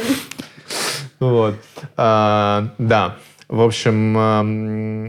[1.21, 1.55] Вот.
[1.97, 3.17] А, да.
[3.47, 5.09] В общем,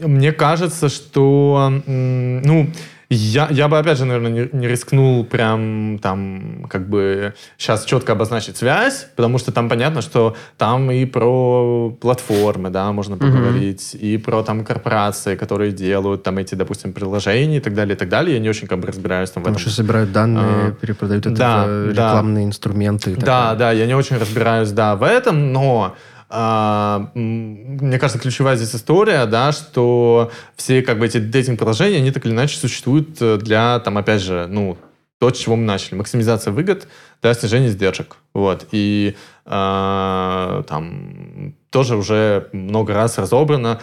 [0.00, 2.70] мне кажется, что, ну,
[3.10, 8.12] я, я бы, опять же, наверное, не, не рискнул прям там как бы сейчас четко
[8.12, 13.98] обозначить связь, потому что там понятно, что там и про платформы, да, можно поговорить, mm-hmm.
[14.00, 18.10] и про там корпорации, которые делают там эти, допустим, приложения и так далее, и так
[18.10, 18.34] далее.
[18.34, 19.58] Я не очень как бы разбираюсь там в этом.
[19.58, 22.48] Что собирают данные, а, перепродают это да, в рекламные да.
[22.48, 23.16] инструменты.
[23.16, 23.58] да, далее.
[23.58, 25.96] да, я не очень разбираюсь, да, в этом, но
[26.30, 32.32] мне кажется, ключевая здесь история, да, что все как бы эти дейтинг-приложения, они так или
[32.32, 34.76] иначе существуют э, для, там, опять же, ну,
[35.18, 35.94] то, с чего мы начали.
[35.94, 36.86] Максимизация выгод,
[37.22, 38.16] да, снижение издержек.
[38.34, 38.66] Вот.
[38.72, 39.16] И
[39.46, 43.80] э, там тоже уже много раз разобрано,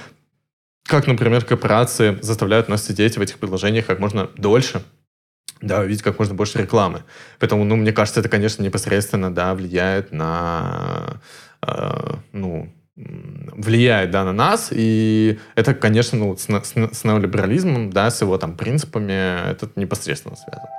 [0.86, 4.84] как, например, корпорации заставляют нас сидеть в этих приложениях как можно дольше,
[5.62, 7.04] да, увидеть как можно больше рекламы.
[7.39, 11.20] Поэтому, ну, мне кажется, это, конечно, непосредственно, да, влияет на
[12.32, 18.22] ну, влияет да, на нас, и это, конечно, ну, с, с, с неолиберализмом, да, с
[18.22, 20.70] его там принципами, это непосредственно связано.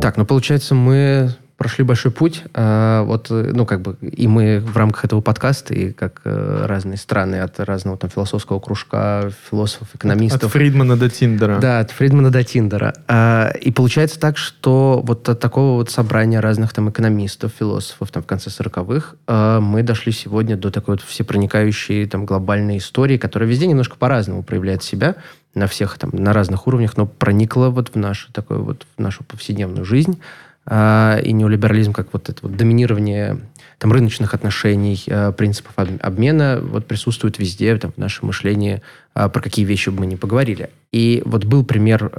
[0.00, 2.42] Так, ну получается, мы прошли большой путь.
[2.54, 6.96] А, вот, ну, как бы, и мы в рамках этого подкаста, и как э, разные
[6.96, 10.42] страны от разного там философского кружка, философов, экономистов.
[10.42, 11.58] От, от Фридмана до Тиндера.
[11.60, 12.94] Да, от Фридмана до Тиндера.
[13.06, 18.24] А, и получается так, что вот от такого вот собрания разных там экономистов, философов там
[18.24, 23.48] в конце 40-х а, мы дошли сегодня до такой вот всепроникающей там глобальной истории, которая
[23.48, 25.14] везде немножко по-разному проявляет себя
[25.54, 29.22] на всех там, на разных уровнях, но проникла вот в нашу такую вот в нашу
[29.22, 30.20] повседневную жизнь.
[30.64, 33.40] А, и неолиберализм как вот это вот доминирование
[33.78, 38.80] там, рыночных отношений, а, принципов обмена вот присутствует везде там, в нашем мышлении,
[39.12, 40.70] а, про какие вещи бы мы ни поговорили.
[40.92, 42.10] И вот был пример,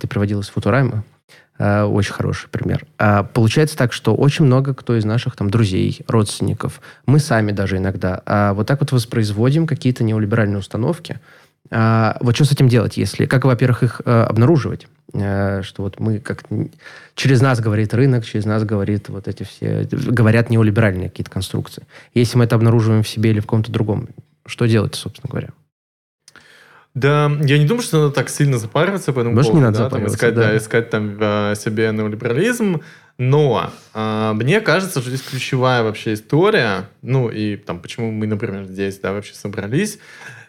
[0.00, 1.02] ты приводил из Футурамы,
[1.58, 2.86] очень хороший пример.
[3.34, 8.52] Получается так, что очень много кто из наших там друзей, родственников, мы сами даже иногда
[8.54, 11.18] вот так вот воспроизводим какие-то неолиберальные установки,
[11.70, 13.26] а, вот что с этим делать, если...
[13.26, 14.86] Как, во-первых, их э, обнаруживать?
[15.12, 16.44] Э, что вот мы как...
[17.14, 19.86] Через нас говорит рынок, через нас говорит вот эти все...
[19.90, 21.84] Говорят неолиберальные какие-то конструкции.
[22.14, 24.08] Если мы это обнаруживаем в себе или в ком-то другом,
[24.46, 25.48] что делать, собственно говоря?
[26.94, 29.60] Да, я не думаю, что надо так сильно запариваться по этому Может, поводу.
[29.60, 30.50] не надо да, запариваться, там, искать, да.
[30.50, 32.80] да, искать там э, себе неолиберализм.
[33.18, 38.64] Но э, мне кажется, что здесь ключевая вообще история, ну и там, почему мы, например,
[38.64, 39.98] здесь, да, вообще собрались,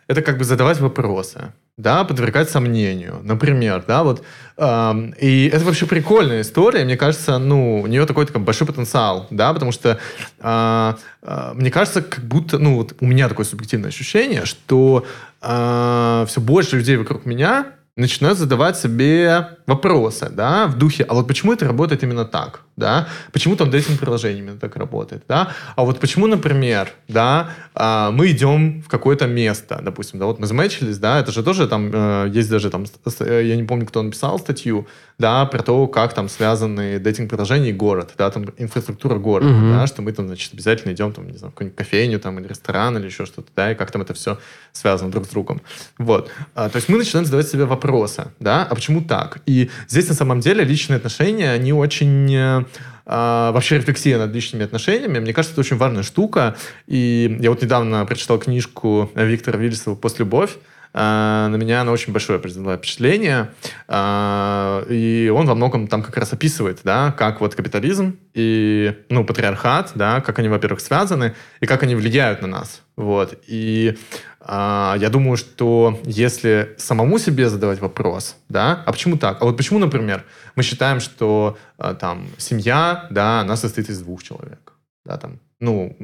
[0.09, 3.19] это как бы задавать вопросы, да, подвергать сомнению.
[3.21, 4.23] Например, да, вот.
[4.57, 6.83] Э, и это вообще прикольная история.
[6.83, 9.99] Мне кажется, ну, у нее такой, такой большой потенциал, да, потому что
[10.39, 15.05] э, э, мне кажется, как будто, ну, вот у меня такое субъективное ощущение, что
[15.43, 21.27] э, все больше людей вокруг меня начинают задавать себе вопросы, да, в духе, а вот
[21.27, 25.99] почему это работает именно так, да, почему там дейтинг-приложение именно так работает, да, а вот
[25.99, 31.19] почему, например, да, а, мы идем в какое-то место, допустим, да, вот мы замечились, да,
[31.19, 32.85] это же тоже там, э, есть даже там,
[33.19, 37.73] э, я не помню, кто написал статью, да, про то, как там связаны дейтинг-приложения и
[37.73, 39.73] город, да, там инфраструктура города, Мгм.
[39.73, 42.47] да, что мы там, значит, обязательно идем там, не знаю, в какую-нибудь кофейню там или
[42.47, 44.37] ресторан или еще что-то, да, и как там это все
[44.71, 45.61] связано друг с другом.
[45.97, 46.31] Вот.
[46.55, 49.39] А, то есть мы начинаем задавать себе вопросы, да, а почему так?
[49.45, 52.65] И здесь на самом деле личные отношения, они очень...
[53.05, 56.55] а, вообще рефлексия над личными отношениями, мне кажется, это очень важная штука.
[56.87, 60.57] И я вот недавно прочитал книжку Виктора Вильсова «Постлюбовь», а,
[60.93, 63.51] на меня она очень большое произвела впечатление.
[63.87, 69.23] А, И он во многом там как раз описывает, да, как вот капитализм и, ну,
[69.23, 72.81] патриархат, да, как они, во-первых, связаны и как они влияют на нас.
[72.95, 73.37] Вот.
[73.47, 73.97] И
[74.41, 79.41] а, я думаю, что если самому себе задавать вопрос, да, а почему так?
[79.41, 80.25] А вот почему, например,
[80.55, 84.73] мы считаем, что а, там семья, да, она состоит из двух человек,
[85.05, 85.95] да, там, ну,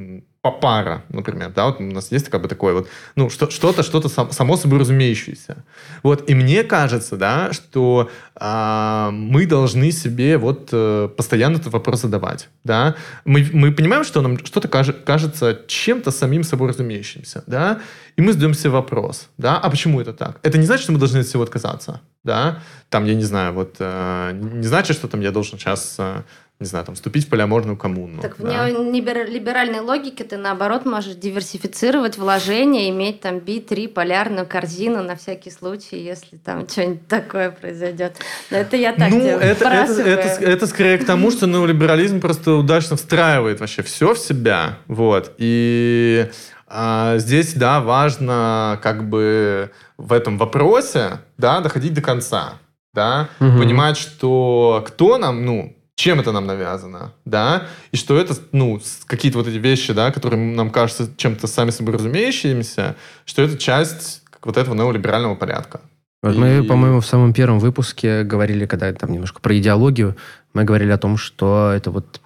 [0.45, 3.49] м, по- пара, например, да, вот у нас есть как бы такое вот, ну, что,
[3.49, 5.63] что-то, что-то сам- само собой разумеющееся.
[6.03, 12.01] Вот, и мне кажется, да, что а, мы должны себе вот э, постоянно этот вопрос
[12.01, 12.95] задавать, да.
[13.25, 17.79] Мы, мы понимаем, что нам что-то каже- кажется чем-то самим собой разумеющимся, да,
[18.17, 20.39] и мы задаем себе вопрос, да, а почему это так?
[20.43, 23.75] Это не значит, что мы должны от всего отказаться, да, там, я не знаю, вот,
[23.79, 26.21] э, не значит, что там я должен сейчас, э,
[26.57, 28.21] не знаю, там, вступить в полиаморную коммуну.
[28.21, 28.69] Так в да.
[28.69, 35.97] неолиберальной логике ты, наоборот, можешь диверсифицировать вложения, иметь там B3, полярную корзину на всякий случай,
[35.97, 38.15] если там что-нибудь такое произойдет.
[38.51, 42.21] Но это я так ну, тебе это, это, это, это скорее к тому, что неолиберализм
[42.21, 44.77] просто удачно встраивает вообще все в себя.
[44.87, 45.33] Вот.
[45.37, 46.29] И
[46.67, 52.53] а, здесь, да, важно как бы в этом вопросе, да, доходить до конца,
[52.93, 53.59] да, Мгм.
[53.59, 59.37] понимать, что кто нам, ну, чем это нам навязано, да, и что это, ну, какие-то
[59.37, 64.57] вот эти вещи, да, которые нам кажутся чем-то сами собой разумеющимися, что это часть вот
[64.57, 65.81] этого неолиберального порядка.
[66.21, 70.15] Вот мы, И- по-моему, в самом первом выпуске говорили, когда там немножко про идеологию,
[70.53, 72.19] мы говорили о том, что это вот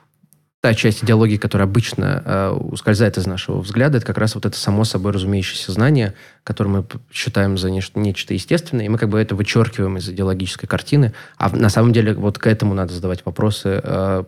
[0.62, 4.58] та часть идеологии, которая обычно э, ускользает из нашего взгляда, это как раз вот это
[4.58, 9.20] само собой разумеющееся знание, которое мы считаем за нечто, нечто естественное, и мы как бы
[9.20, 11.14] это вычеркиваем из идеологической картины.
[11.38, 13.80] А на самом деле вот к этому надо задавать вопросы.
[13.82, 14.24] э,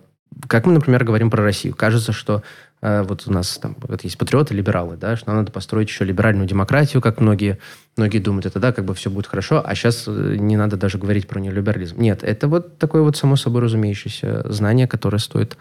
[0.47, 1.75] как мы, например, говорим про Россию.
[1.75, 2.43] Кажется, что
[2.82, 7.01] вот у нас там вот есть патриоты, либералы, да, что надо построить еще либеральную демократию,
[7.01, 7.59] как многие,
[7.95, 11.27] многие думают, это да, как бы все будет хорошо, а сейчас не надо даже говорить
[11.27, 12.01] про неолиберализм.
[12.01, 15.57] Нет, это вот такое вот само собой разумеющееся знание, которое стоит...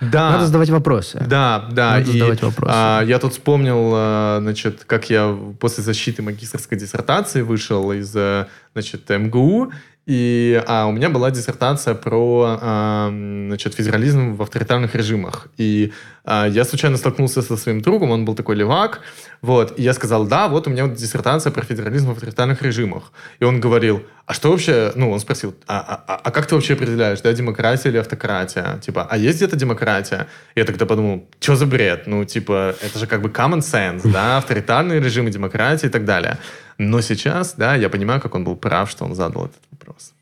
[0.00, 0.30] Да.
[0.30, 1.24] Надо задавать вопросы.
[1.26, 1.98] Да, да.
[1.98, 2.72] Надо и, задавать вопросы.
[2.74, 8.46] а, я тут вспомнил, а, значит, как я после защиты магистрской диссертации вышел из, э,
[8.74, 9.72] значит, МГУ,
[10.08, 15.48] И а, у меня была диссертация про а, значит, федерализм в авторитарных режимах.
[15.58, 15.92] И
[16.24, 19.02] а, я случайно столкнулся со своим другом, он был такой левак,
[19.42, 23.12] вот, и я сказал, да, вот у меня вот диссертация про федерализм в авторитарных режимах.
[23.38, 26.72] И он говорил, а что вообще, ну, он спросил, а, а, а как ты вообще
[26.72, 28.78] определяешь, да, демократия или автократия?
[28.78, 30.26] Типа, а есть где-то демократия?
[30.54, 32.06] Я тогда подумал, что за бред?
[32.06, 36.38] Ну, типа, это же как бы common sense, да, авторитарные режимы, демократия и так далее.
[36.78, 40.12] Но сейчас, да, я понимаю, как он был прав, что он задал этот вопрос.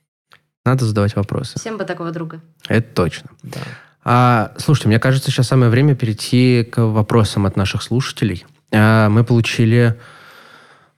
[0.64, 1.58] Надо задавать вопросы.
[1.58, 2.40] Всем бы такого друга.
[2.66, 3.30] Это точно.
[3.42, 3.60] Да.
[4.04, 8.46] А, слушайте, мне кажется, сейчас самое время перейти к вопросам от наших слушателей.
[8.72, 9.96] А, мы получили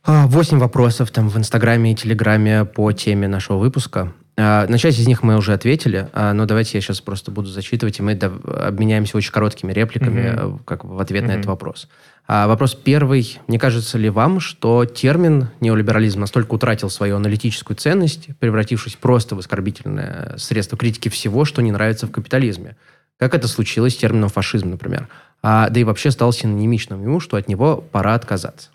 [0.05, 4.13] а, 8 вопросов там в Инстаграме и Телеграме по теме нашего выпуска.
[4.41, 7.49] А, на часть из них мы уже ответили, а, но давайте я сейчас просто буду
[7.49, 10.61] зачитывать, и мы обменяемся очень короткими репликами mm-hmm.
[10.65, 11.27] как в ответ mm-hmm.
[11.27, 11.89] на этот вопрос.
[12.29, 13.41] А вопрос первый.
[13.49, 19.41] Не кажется ли вам, что термин неолиберализм настолько утратил свою аналитическую ценность, превратившись просто в
[19.41, 22.77] оскорбительное средство критики всего, что не нравится в капитализме?
[23.17, 25.09] Как это случилось с термином фашизм, например?
[25.43, 28.71] А, да и вообще стал синонимичным ему, что от него пора отказаться.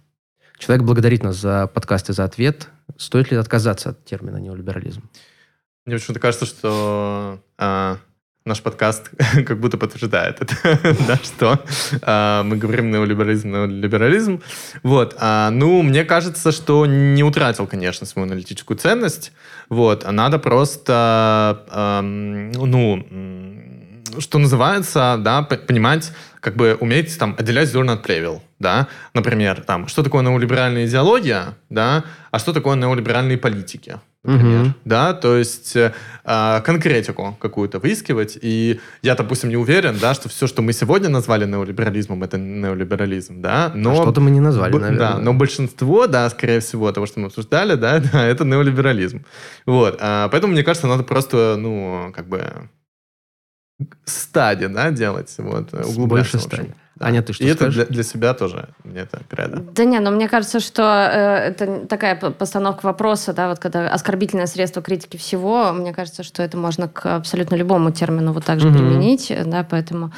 [0.59, 2.67] Человек благодарит нас за подкаст и за ответ.
[2.97, 5.03] Стоит ли отказаться от термина неолиберализм?
[5.85, 7.97] Мне почему-то кажется, что а,
[8.45, 9.09] наш подкаст
[9.45, 11.59] как будто подтверждает это, да, что
[12.01, 14.41] э, мы говорим неолиберализм, неолиберализм.
[14.81, 19.33] Вот, а, ну, мне кажется, что не утратил, конечно, свою аналитическую ценность.
[19.69, 23.05] Вот, а надо просто, э, ну,
[24.19, 29.87] что называется, да, понимать, как бы уметь там отделять зерна от плевел, да, например, там,
[29.87, 34.73] что такое неолиберальная идеология, да, а что такое неолиберальные политики, например, угу.
[34.85, 35.91] да, то есть э,
[36.63, 41.45] конкретику какую-то выискивать, и я, допустим, не уверен, да, что все, что мы сегодня назвали
[41.45, 43.91] неолиберализмом, это неолиберализм, да, но...
[43.91, 44.97] А что-то мы не назвали, наверное.
[44.97, 49.25] Да, но большинство, да, скорее всего, того, что мы обсуждали, да, да это неолиберализм,
[49.65, 52.69] вот, а, поэтому, мне кажется, надо просто, ну, как бы
[54.05, 56.37] стадии, да, делать, вот, углубляться.
[56.37, 56.73] Больше стадий.
[56.95, 57.07] Да.
[57.07, 57.75] Аня, ты что И скажешь?
[57.75, 59.61] это для, для себя тоже, мне это кредо.
[59.61, 64.45] Да не, но мне кажется, что э, это такая постановка вопроса, да, вот когда оскорбительное
[64.45, 68.67] средство критики всего, мне кажется, что это можно к абсолютно любому термину вот так же
[68.67, 68.77] угу.
[68.77, 70.13] применить, да, поэтому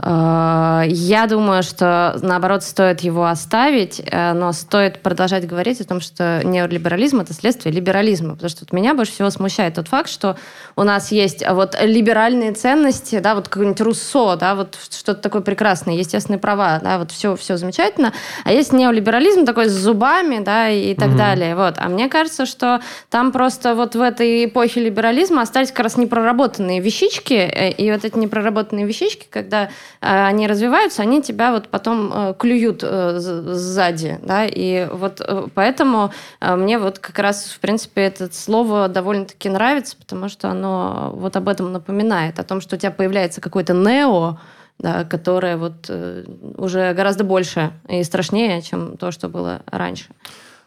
[0.00, 6.40] я думаю, что наоборот стоит его оставить, э, но стоит продолжать говорить о том, что
[6.44, 10.36] неолиберализм это следствие либерализма, потому что вот меня больше всего смущает тот факт, что
[10.76, 15.94] у нас есть вот либеральные ценности, да, вот какой-нибудь Руссо, да, вот что-то такое прекрасное,
[15.94, 18.12] естественные права, да, вот все, все замечательно.
[18.44, 21.18] А есть неолиберализм такой с зубами, да, и так угу.
[21.18, 21.56] далее.
[21.56, 21.74] Вот.
[21.78, 22.80] А мне кажется, что
[23.10, 28.04] там просто вот в этой эпохе либерализма остались как раз непроработанные вещички, э, и вот
[28.04, 29.68] эти непроработанные вещички, когда э,
[30.00, 35.20] они развиваются, они тебя вот потом э, клюют сзади, да, и вот
[35.54, 41.36] поэтому мне вот как раз, в принципе, это слово довольно-таки нравится, потому что оно вот
[41.36, 44.38] об этом напоминает, о том, что у тебя появляется какой-то нео,
[44.78, 46.24] да, которое вот э,
[46.56, 50.06] уже гораздо больше и страшнее, чем то, что было раньше.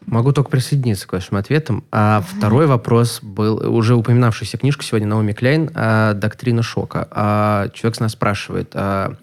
[0.06, 1.84] Могу только присоединиться к вашим ответам.
[1.90, 7.08] А второй вопрос был уже упоминавшаяся книжка сегодня Наоми Кляйн а, «Доктрина шока».
[7.10, 9.16] А, человек с нас спрашивает, а,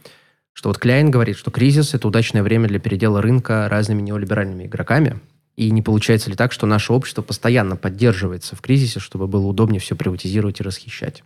[0.54, 5.20] что вот Кляйн говорит, что кризис– это удачное время для передела рынка разными неолиберальными игроками.
[5.56, 9.82] И не получается ли так, что наше общество постоянно поддерживается в кризисе, чтобы было удобнее
[9.82, 11.24] все приватизировать и расхищать?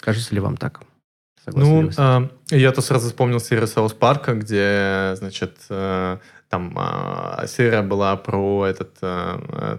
[0.00, 0.82] Кажется ли вам так?
[1.46, 6.18] Ну, э, я-то сразу вспомнил серию Саус Парка, где, значит, э,
[6.54, 9.78] там э, серия была про этот э,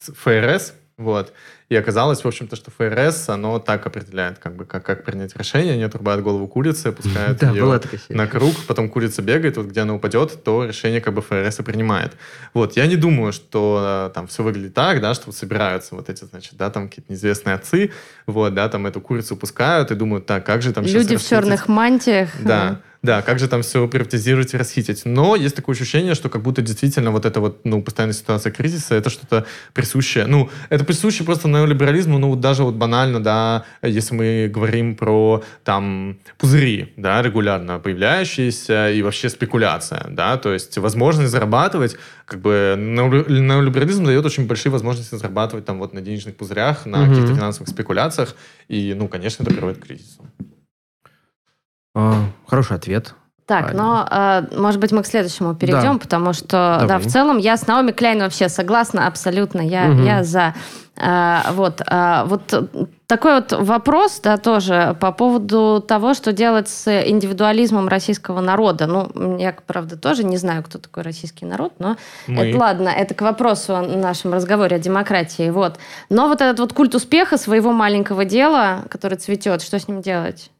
[0.00, 1.32] ФРС, вот,
[1.68, 5.74] и оказалось, в общем-то, что ФРС, оно так определяет, как бы, как, как принять решение.
[5.74, 7.80] Они отрубают голову курицы, пускают да, ее
[8.10, 11.62] на круг, потом курица бегает, вот где она упадет, то решение как бы ФРС и
[11.62, 12.12] принимает.
[12.54, 16.08] Вот, я не думаю, что э, там все выглядит так, да, что вот собираются вот
[16.08, 17.92] эти, значит, да, там какие-то неизвестные отцы,
[18.26, 21.68] вот, да, там эту курицу пускают и думают, так, как же там Люди в черных
[21.68, 22.30] мантиях.
[22.40, 25.02] Да, да, как же там все приватизировать и расхитить.
[25.04, 28.94] Но есть такое ощущение, что как будто действительно вот эта вот, ну, постоянная ситуация кризиса,
[28.94, 29.44] это что-то
[29.74, 30.24] присущее.
[30.26, 36.16] Ну, это присуще просто неолиберализму, ну, даже вот банально, да, если мы говорим про там
[36.38, 44.06] пузыри, да, регулярно появляющиеся и вообще спекуляция, да, то есть возможность зарабатывать, как бы неолиберализм
[44.06, 47.08] дает очень большие возможности зарабатывать там вот на денежных пузырях, на mm-hmm.
[47.10, 48.34] каких-то финансовых спекуляциях,
[48.68, 50.24] и, ну, конечно, это приводит к кризису.
[51.94, 52.14] А,
[52.46, 53.14] хороший ответ.
[53.46, 55.98] Так, А, но, э, может быть, мы к следующему перейдем, Да.
[55.98, 56.98] потому что, да, Давай.
[57.06, 60.04] в целом я с Наоми Кляйн вообще согласна абсолютно, я, Мгм.
[60.04, 60.54] я за.
[60.96, 62.70] Э, вот, э, вот
[63.06, 68.86] такой вот вопрос, да, тоже по поводу того, что делать с индивидуализмом российского народа.
[68.86, 72.46] Ну, я, правда, тоже не знаю, кто такой российский народ, но Мы.
[72.48, 75.78] это ладно, это к вопросу о нашем разговоре о демократии, вот.
[76.08, 80.50] Но вот этот вот культ успеха своего маленького дела, который цветет, что с ним делать?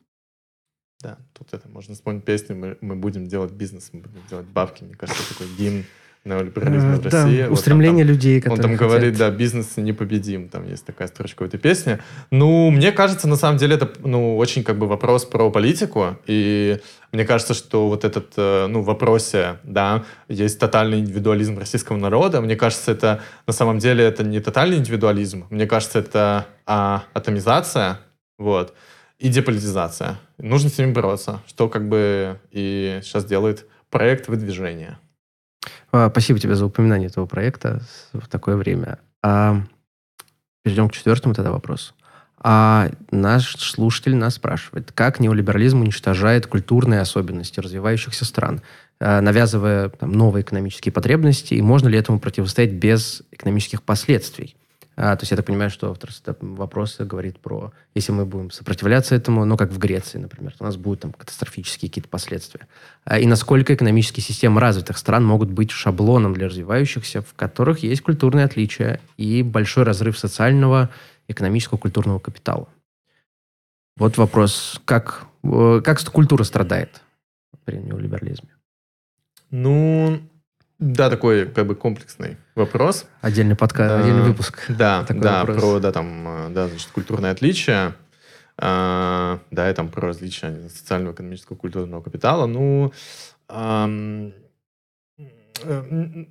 [1.04, 4.84] Да, тут это можно вспомнить песню «Мы, мы будем делать бизнес, мы будем делать бабки».
[4.84, 5.84] Мне кажется, такой гимн
[6.24, 7.36] неолиберализма Э, в да, России.
[7.36, 8.88] Вот там- устремление людей, Он которые там хотят.
[8.88, 12.00] говорит, да, бизнес непобедим, там есть такая строчка в этой песне.
[12.30, 16.80] Ну, мне кажется, на самом деле, это, ну, очень как бы вопрос про политику, и
[17.12, 22.40] мне кажется, что вот этот, э, ну, в вопросе, да, есть тотальный индивидуализм российского народа,
[22.40, 28.00] мне кажется, это, на самом деле, это не тотальный индивидуализм, мне кажется, это а, атомизация,
[28.38, 28.72] вот,
[29.18, 30.18] и деполитизация.
[30.38, 34.98] Нужно с ними бороться, что как бы и сейчас делает проект выдвижения.
[35.92, 37.80] А, Спасибо тебе за упоминание этого проекта
[38.12, 38.98] в такое время.
[39.22, 39.62] А,
[40.62, 41.94] перейдем к четвертому тогда вопросу.
[42.46, 48.60] А наш слушатель нас спрашивает, как неолиберализм уничтожает культурные особенности развивающихся стран,
[49.00, 54.56] а, навязывая там, новые экономические потребности, и можно ли этому противостоять без экономических последствий?
[54.96, 59.14] А, то есть я так понимаю, что автор вопроса говорит про, если мы будем сопротивляться
[59.14, 62.68] этому, ну, как в Греции, например, у нас будут там катастрофические какие-то последствия.
[63.04, 68.02] А, И насколько экономические системы развитых стран могут быть шаблоном для развивающихся, в которых есть
[68.02, 70.90] культурные отличия и большой разрыв социального,
[71.26, 72.68] экономического, культурного капитала.
[73.96, 77.02] Вот вопрос, как, э, как культура страдает
[77.64, 78.50] при неолиберализме?
[79.50, 80.20] Ну,
[80.78, 83.06] да, такой как бы комплексный вопрос.
[83.20, 84.64] Отдельный подкаст, А, отдельный выпуск.
[84.68, 85.56] Да, Такой да, вопрос.
[85.56, 87.94] про, да, там, э, да, значит, культурные отличия,
[88.56, 92.46] а, да, и там про различия социального, экономического, культурного капитала.
[92.46, 92.92] Ну,
[93.48, 94.32] э, м,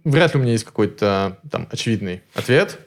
[0.04, 2.80] вряд ли у меня есть какой-то там очевидный ответ.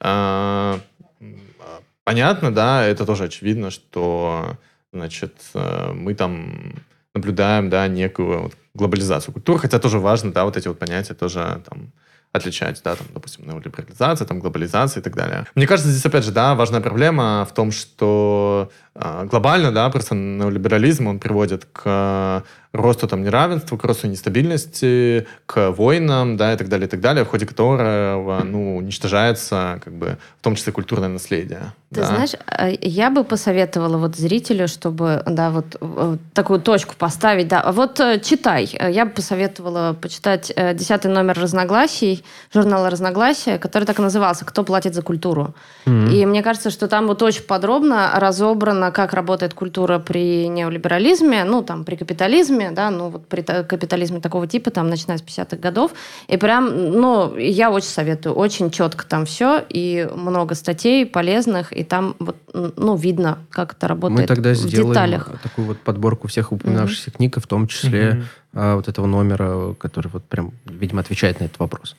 [0.00, 0.80] А,
[1.20, 4.58] а, Понятно, да, это тоже очевидно, что,
[4.92, 6.74] значит, э, мы там
[7.14, 11.62] наблюдаем, да, некую вот глобализацию культуры, хотя тоже важно, да, вот эти вот понятия тоже
[11.68, 11.92] там
[12.34, 15.46] отличать, да, там, допустим, неолиберализация, там, глобализация и так далее.
[15.54, 20.16] Мне кажется, здесь, опять же, да, важная проблема в том, что а, глобально, да, просто
[20.16, 22.42] неолиберализм, он приводит к
[22.74, 27.24] росту там неравенства, к росту нестабильности, к войнам, да, и так далее, и так далее,
[27.24, 31.72] в ходе которого, ну, уничтожается, как бы, в том числе культурное наследие.
[31.94, 32.06] Ты да.
[32.06, 37.70] знаешь, э, я бы посоветовала вот зрителю, чтобы, да, вот э, такую точку поставить, да,
[37.70, 38.68] вот э, читай.
[38.90, 44.64] Я бы посоветовала почитать э, десятый номер «Разногласий», журнала «Разногласия», который так и назывался «Кто
[44.64, 45.54] платит за культуру?».
[45.86, 46.10] Мгм.
[46.10, 51.62] И мне кажется, что там вот очень подробно разобрано, как работает культура при неолиберализме, ну,
[51.62, 55.56] там, при капитализме, да, ну, вот при та- капитализме такого типа, там, начиная с 50-х
[55.56, 55.92] годов.
[56.28, 61.84] И прям, ну, я очень советую, очень четко там все, и много статей полезных, и
[61.84, 65.30] там вот, ну, видно, как это работает Мы тогда в сделаем деталях.
[65.42, 68.24] такую вот подборку всех упоминавшихся книг, и в том числе Мгм.
[68.54, 71.96] а, вот этого номера, который вот прям, видимо, отвечает на этот вопрос.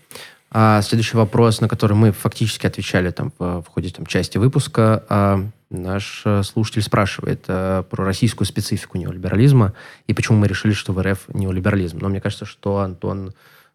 [0.57, 5.03] А следующий вопрос, на который мы фактически отвечали там в, в ходе там, части выпуска,
[5.09, 9.73] а, наш э, слушатель спрашивает э, про российскую специфику неолиберализма
[10.07, 11.97] и почему мы решили, что в РФ неолиберализм.
[11.99, 13.33] Но мне кажется, что Антон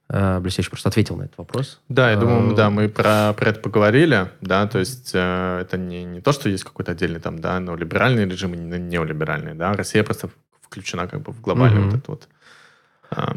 [0.09, 1.81] э, Блестящий просто ответил на этот вопрос.
[1.91, 6.05] Да, я думаю, да, мы про, про это поговорили, да, то есть э, это не,
[6.05, 9.75] не то, что есть какой-то отдельный там, да, но либеральный режим и не- неолиберальный, да,
[9.75, 10.31] Россия просто
[10.63, 11.91] включена как бы в глобальный Мгм.
[11.91, 12.29] вот этот вот.
[13.11, 13.37] а,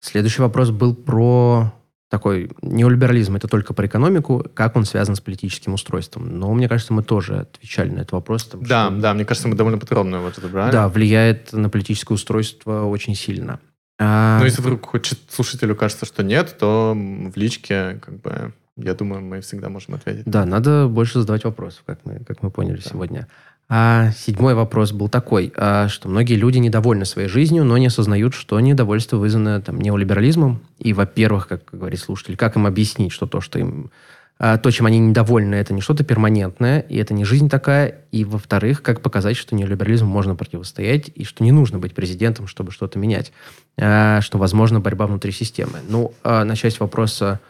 [0.00, 1.70] Следующий вопрос был про
[2.08, 3.36] такой неолиберализм.
[3.36, 6.38] Это только про экономику, как он связан с политическим устройством.
[6.38, 8.44] Но мне кажется, мы тоже отвечали на этот вопрос.
[8.46, 10.72] там, да, что- да, мне кажется, мы довольно подробно вот это брали.
[10.72, 13.60] Да, влияет на политическое устройство очень сильно.
[14.00, 18.94] А, Ну, если вдруг хоть слушателю кажется, что нет, то в личке, как бы, я
[18.94, 20.22] думаю, мы всегда можем ответить.
[20.24, 22.90] Да, надо больше задавать вопросов, как мы, как мы поняли Да.
[22.90, 23.26] сегодня.
[23.70, 28.32] А седьмой вопрос был такой, а, что многие люди недовольны своей жизнью, но не осознают,
[28.32, 30.62] что недовольство вызвано там, неолиберализмом.
[30.78, 33.90] И, во-первых, как говорит слушатель, как им объяснить, что то, что им
[34.38, 37.96] а, то, чем они недовольны, это не что-то перманентное, и это не жизнь такая.
[38.10, 42.72] И, во-вторых, как показать, что неолиберализму можно противостоять, и что не нужно быть президентом, чтобы
[42.72, 43.32] что-то менять,
[43.76, 45.80] а, что возможно борьба внутри системы.
[45.88, 47.40] Ну, на часть вопроса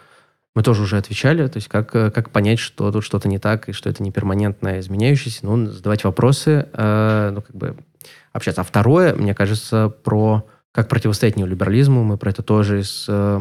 [0.54, 3.68] мы тоже уже отвечали, то есть как, э, как понять, что тут что-то не так,
[3.68, 7.76] и что это не перманентное изменяющееся, ну, задавать вопросы, э, ну, как бы
[8.32, 8.62] общаться.
[8.62, 13.40] А второе, мне кажется, про как противостоять неолиберализму, мы про это тоже из э,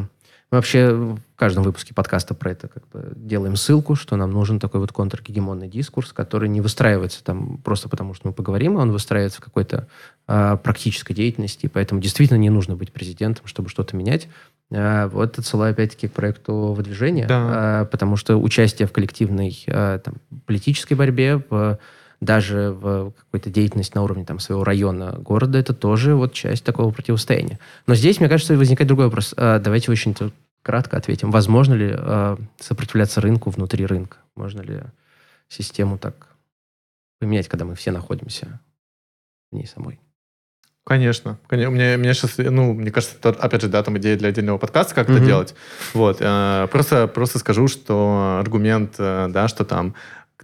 [0.49, 4.61] Мы вообще в каждом выпуске подкаста про это как бы делаем ссылку, что нам нужен
[4.61, 8.91] такой вот контргегемонный дискурс, который не выстраивается там просто потому, что мы поговорим, а он
[8.93, 9.89] выстраивается в какой-то
[10.29, 14.29] э, практической деятельности, и поэтому действительно не нужно быть президентом, чтобы что-то менять.
[14.71, 17.81] Э, вот отсылаю опять-таки к проекту выдвижения, да.
[17.81, 21.77] э, потому что участие в коллективной э, там, политической борьбе, в
[22.19, 26.91] даже в какой-то деятельности на уровне там, своего района, города, это тоже вот часть такого
[26.91, 27.59] противостояния.
[27.85, 29.33] Но здесь, мне кажется, возникает другой вопрос.
[29.37, 30.15] А, давайте очень
[30.63, 31.31] кратко ответим.
[31.31, 34.17] Возможно ли а, сопротивляться рынку внутри рынка?
[34.35, 34.81] Можно ли
[35.47, 36.35] систему так
[37.19, 38.59] поменять, когда мы все находимся
[39.51, 39.99] в ней самой?
[40.87, 41.37] Конечно.
[41.51, 44.95] Мне, мне сейчас, ну, мне кажется, это, опять же, да, там идея для отдельного подкаста,
[44.95, 45.17] как mm-hmm.
[45.17, 45.55] это делать.
[45.93, 46.17] Вот.
[46.21, 49.95] Э, просто, просто скажу, что аргумент, э, да, что там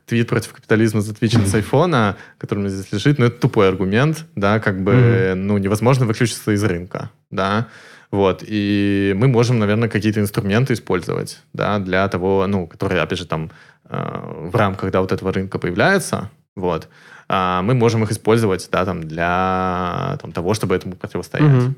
[0.06, 4.26] твит против капитализма затвичен с айфона, который у меня здесь лежит, ну, это тупой аргумент,
[4.36, 5.34] да, как бы, mm-hmm.
[5.36, 7.68] ну, невозможно выключиться из рынка, да,
[8.12, 13.26] вот, и мы можем, наверное, какие-то инструменты использовать, да, для того, ну, которые, опять же,
[13.26, 13.50] там,
[13.90, 16.90] э, в рамках, да, вот этого рынка появляются, вот,
[17.30, 21.64] э, мы можем их использовать, да, там, для там, того, чтобы этому противостоять.
[21.64, 21.74] Mm-hmm.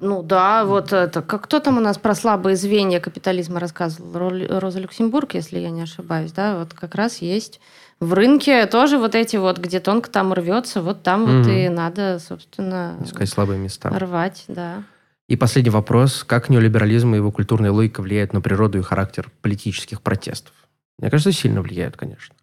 [0.00, 4.30] Ну да, вот это, как кто там у нас про слабые звенья капитализма рассказывал?
[4.60, 7.60] Роза Люксембург, если я не ошибаюсь, да, вот как раз есть
[7.98, 11.68] в рынке тоже вот эти вот, где тонко там рвется, вот там mm вот и
[11.68, 12.98] надо, собственно...
[13.02, 13.88] Искать слабые места.
[13.88, 14.82] Рвать, да.
[15.28, 16.22] И последний вопрос.
[16.24, 20.52] Как неолиберализм и его культурная логика влияют на природу и характер политических протестов?
[20.98, 22.35] Мне кажется, сильно влияют, конечно.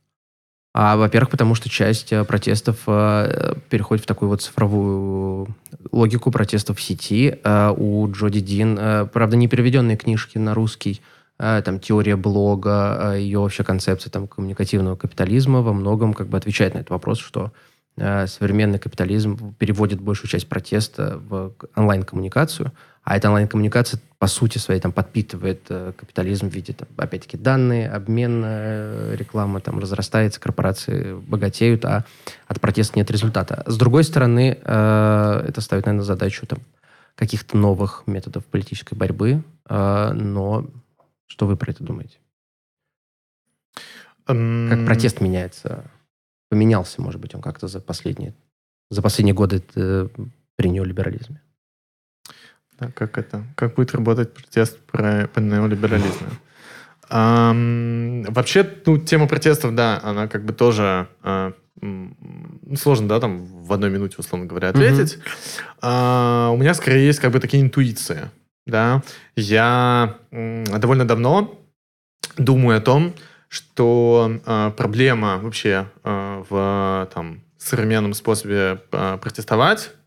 [0.76, 5.56] А, во-первых, потому что часть э, протестов э, переходит в такую вот цифровую
[5.92, 7.38] логику протестов в сети.
[7.44, 11.02] Э, у Джоди Дин, э, правда, не переведенные книжки на русский,
[11.38, 16.38] э, там теория блога, э, ее вообще концепция там коммуникативного капитализма во многом как бы
[16.38, 17.52] отвечает на этот вопрос, что
[17.96, 22.72] современный капитализм переводит большую часть протеста в онлайн-коммуникацию,
[23.04, 27.90] а эта онлайн-коммуникация, по сути своей, там, подпитывает э, капитализм в виде, там, опять-таки, данные,
[27.90, 32.06] обмен, э, реклама там разрастается, корпорации богатеют, а
[32.48, 33.64] от протеста нет результата.
[33.66, 36.60] С другой стороны, э, это ставит, наверное, задачу там,
[37.16, 40.66] каких-то новых методов политической борьбы, но
[41.28, 42.18] что вы про это думаете?
[44.26, 45.84] Как протест меняется?
[46.50, 48.34] Поменялся, может быть, он как-то за последние,
[48.90, 49.62] за последние годы
[50.56, 51.40] при неолиберализме?
[52.80, 53.44] Да, как это?
[53.56, 56.28] Как будет работать протест про, по неолиберализму?
[57.10, 61.54] Um, вообще, ну, тема протестов, да, она как бы тоже uh,
[62.76, 65.18] сложно, да, там в одной минуте, условно говоря, ответить.
[65.18, 66.50] Mm-hmm.
[66.50, 68.32] Uh, у меня скорее есть как бы такие интуиции,
[68.66, 69.04] да.
[69.36, 71.60] Я uh, довольно давно
[72.38, 73.14] думаю о том,
[73.54, 80.03] что э, проблема вообще э, в там, современном способе э, протестовать а,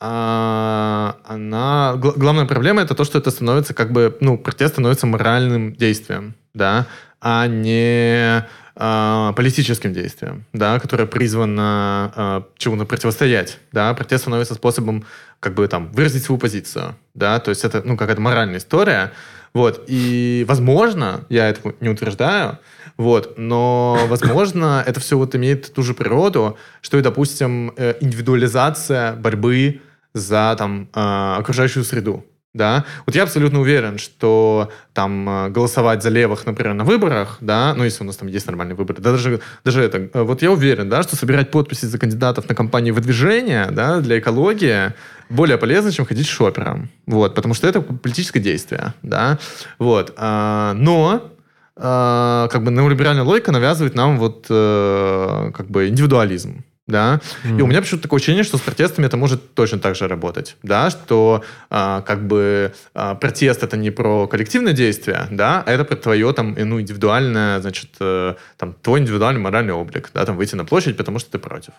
[0.00, 1.94] она...
[1.96, 6.86] Главная проблема это то, что это становится как бы, ну, протест становится моральным действием, да,
[7.20, 8.44] а не
[8.76, 15.04] а, политическим действием, да, которое призвано а, чему-то противостоять, да, протест становится способом
[15.40, 19.12] как бы там выразить свою позицию, да, то есть это, ну, какая-то моральная история,
[19.54, 22.58] вот, и, возможно, я это не утверждаю,
[22.96, 29.14] вот, но, возможно, это все вот имеет ту же природу, что и, допустим, э, индивидуализация
[29.14, 29.80] борьбы
[30.14, 32.24] за там э, окружающую среду.
[32.54, 37.74] Да, вот я абсолютно уверен, что там э, голосовать за левых, например, на выборах, да,
[37.74, 40.88] ну если у нас там есть нормальные выборы, да, даже, даже это, вот я уверен,
[40.88, 44.92] да, что собирать подписи за кандидатов на кампании выдвижения, да, для экологии
[45.30, 49.40] более полезно, чем ходить шопером, вот, потому что это политическое действие, да,
[49.80, 51.33] вот, а, но
[51.76, 57.58] как бы неолиберальная логика навязывает нам вот э, как бы индивидуализм, да, mm.
[57.58, 60.56] и у меня почему-то такое ощущение, что с протестами это может точно так же работать,
[60.62, 65.84] да, что а, как бы а, протест это не про коллективное действие, да, а это
[65.84, 70.56] про твое там, ну, индивидуальное, значит, э, там, твой индивидуальный моральный облик, да, там, выйти
[70.56, 71.72] на площадь, потому что ты против.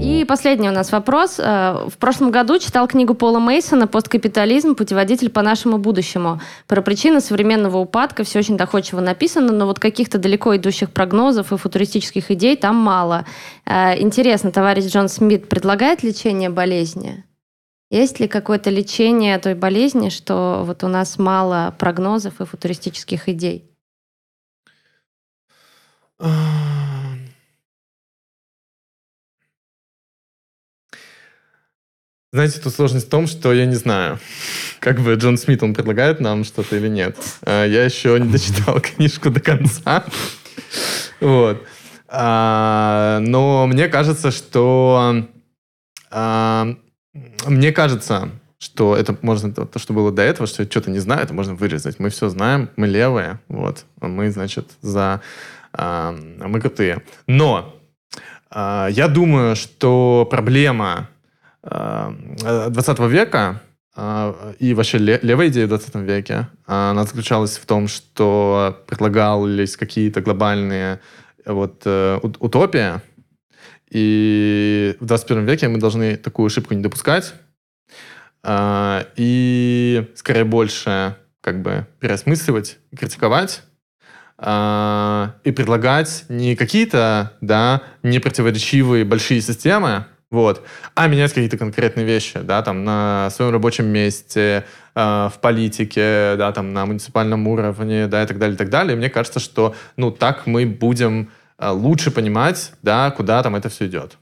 [0.00, 1.38] И последний у нас вопрос.
[1.38, 4.74] Э, в прошлом году читал книгу Пола Мейсона «Посткапитализм.
[4.74, 6.40] Путеводитель по нашему будущему».
[6.66, 11.56] Про причины современного упадка все очень доходчиво написано, но вот каких-то далеко идущих прогнозов и
[11.56, 13.24] футуристических идей там мало.
[13.64, 17.24] Э, интересно, товарищ Джон Смит предлагает лечение болезни?
[17.90, 23.70] Есть ли какое-то лечение той болезни, что вот у нас мало прогнозов и футуристических идей?
[32.36, 34.18] Знаете, тут сложность в том, что я не знаю,
[34.78, 37.16] как бы Джон Смит, он предлагает нам что-то или нет.
[37.40, 40.04] А, я еще не дочитал книжку до конца.
[41.18, 41.64] Вот.
[42.08, 45.26] А, но мне кажется, что
[46.10, 46.76] а,
[47.46, 51.22] мне кажется, что это можно, то, что было до этого, что я что-то не знаю,
[51.22, 51.98] это можно вырезать.
[51.98, 55.22] Мы все знаем, мы левые, вот, мы, значит, за...
[55.72, 57.02] Мы крутые.
[57.26, 57.74] Но
[58.54, 61.08] я думаю, что проблема
[61.68, 63.60] 20 века
[63.96, 70.20] э, и вообще левая идея в 20 веке, она заключалась в том, что предлагались какие-то
[70.20, 71.00] глобальные
[71.44, 73.00] вот, э, утопии,
[73.90, 77.34] и в 21 веке мы должны такую ошибку не допускать,
[79.16, 83.62] и скорее больше как бы переосмысливать, критиковать,
[84.40, 92.40] и предлагать не какие-то, да, не противоречивые большие системы, вот, а менять какие-то конкретные вещи,
[92.40, 95.00] да, там на своем рабочем месте, э,
[95.32, 98.94] в политике, да, там на муниципальном уровне, да, и так далее, и так далее.
[98.94, 103.68] И мне кажется, что, ну, так мы будем э, лучше понимать, да, куда там это
[103.68, 104.18] все идет.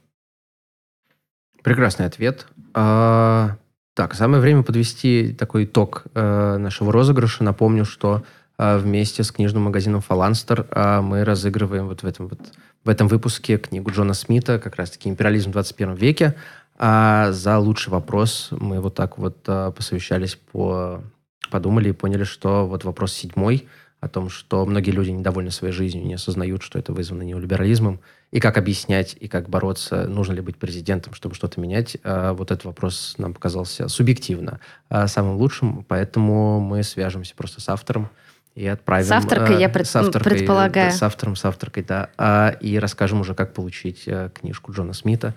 [1.63, 2.45] Прекрасный ответ.
[2.75, 3.57] А,
[3.95, 7.43] так, самое время подвести такой итог э, нашего розыгрыша.
[7.43, 8.23] Напомню, что
[8.57, 12.39] вместе с книжным магазином «Фаланстер» э, мы разыгрываем вот в этом, вот,
[12.83, 16.35] в этом выпуске книгу Джона Смита, как раз-таки «Империализм в 21 веке».
[16.77, 21.01] А за лучший вопрос мы вот так вот э, посовещались, по,
[21.49, 23.67] подумали и поняли, что вот вопрос седьмой–
[24.05, 27.99] о том, что многие люди недовольны своей жизнью, не осознают, что это вызвано неолиберализмом,
[28.31, 31.97] и как объяснять, и как бороться, нужно ли быть президентом, чтобы что-то менять.
[32.03, 34.59] А вот этот вопрос нам показался субъективно
[34.89, 38.09] а самым лучшим, поэтому мы свяжемся просто с автором
[38.55, 39.05] и отправим...
[39.05, 39.85] С авторкой, я пред...
[39.85, 40.89] с авторкой, предполагаю.
[40.89, 42.09] Да, с автором, с авторкой, да.
[42.17, 45.35] А, и расскажем уже, как получить а, книжку Джона Смита.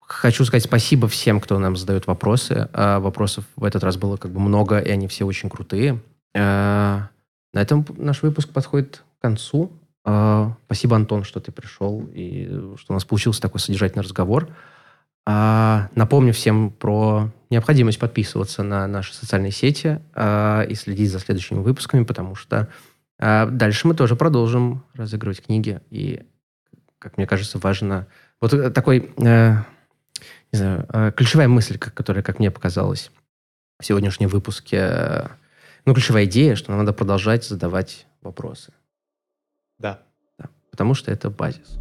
[0.00, 2.68] Хочу сказать спасибо всем, кто нам задает вопросы.
[2.72, 6.02] А, вопросов в этот раз было как бы много, и они все очень крутые.
[6.36, 7.08] А,
[7.52, 9.70] на этом наш выпуск подходит к концу.
[10.04, 12.46] А, спасибо, Антон, что ты пришел и
[12.76, 14.48] что у нас получился такой содержательный разговор.
[15.26, 21.58] А, напомню всем про необходимость подписываться на наши социальные сети а, и следить за следующими
[21.58, 22.68] выпусками, потому что
[23.18, 25.82] дальше мы тоже продолжим разыгрывать книги.
[25.90, 26.22] И,
[26.98, 28.06] как мне кажется, важно...
[28.40, 29.56] Вот такой, э,
[30.52, 33.10] не знаю, ключевая мысль, которая, как мне показалось,
[33.78, 35.28] в сегодняшнем выпуске
[35.84, 38.72] ну, ключевая идея, что нам надо продолжать задавать вопросы.
[39.78, 40.02] Да.
[40.38, 40.48] да.
[40.70, 41.78] Потому что это базис.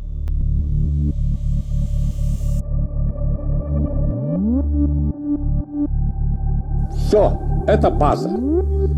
[7.10, 8.30] Все, это база.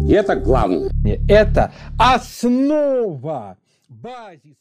[0.06, 0.92] И это главное.
[1.30, 3.56] Это основа,
[3.88, 4.58] базис.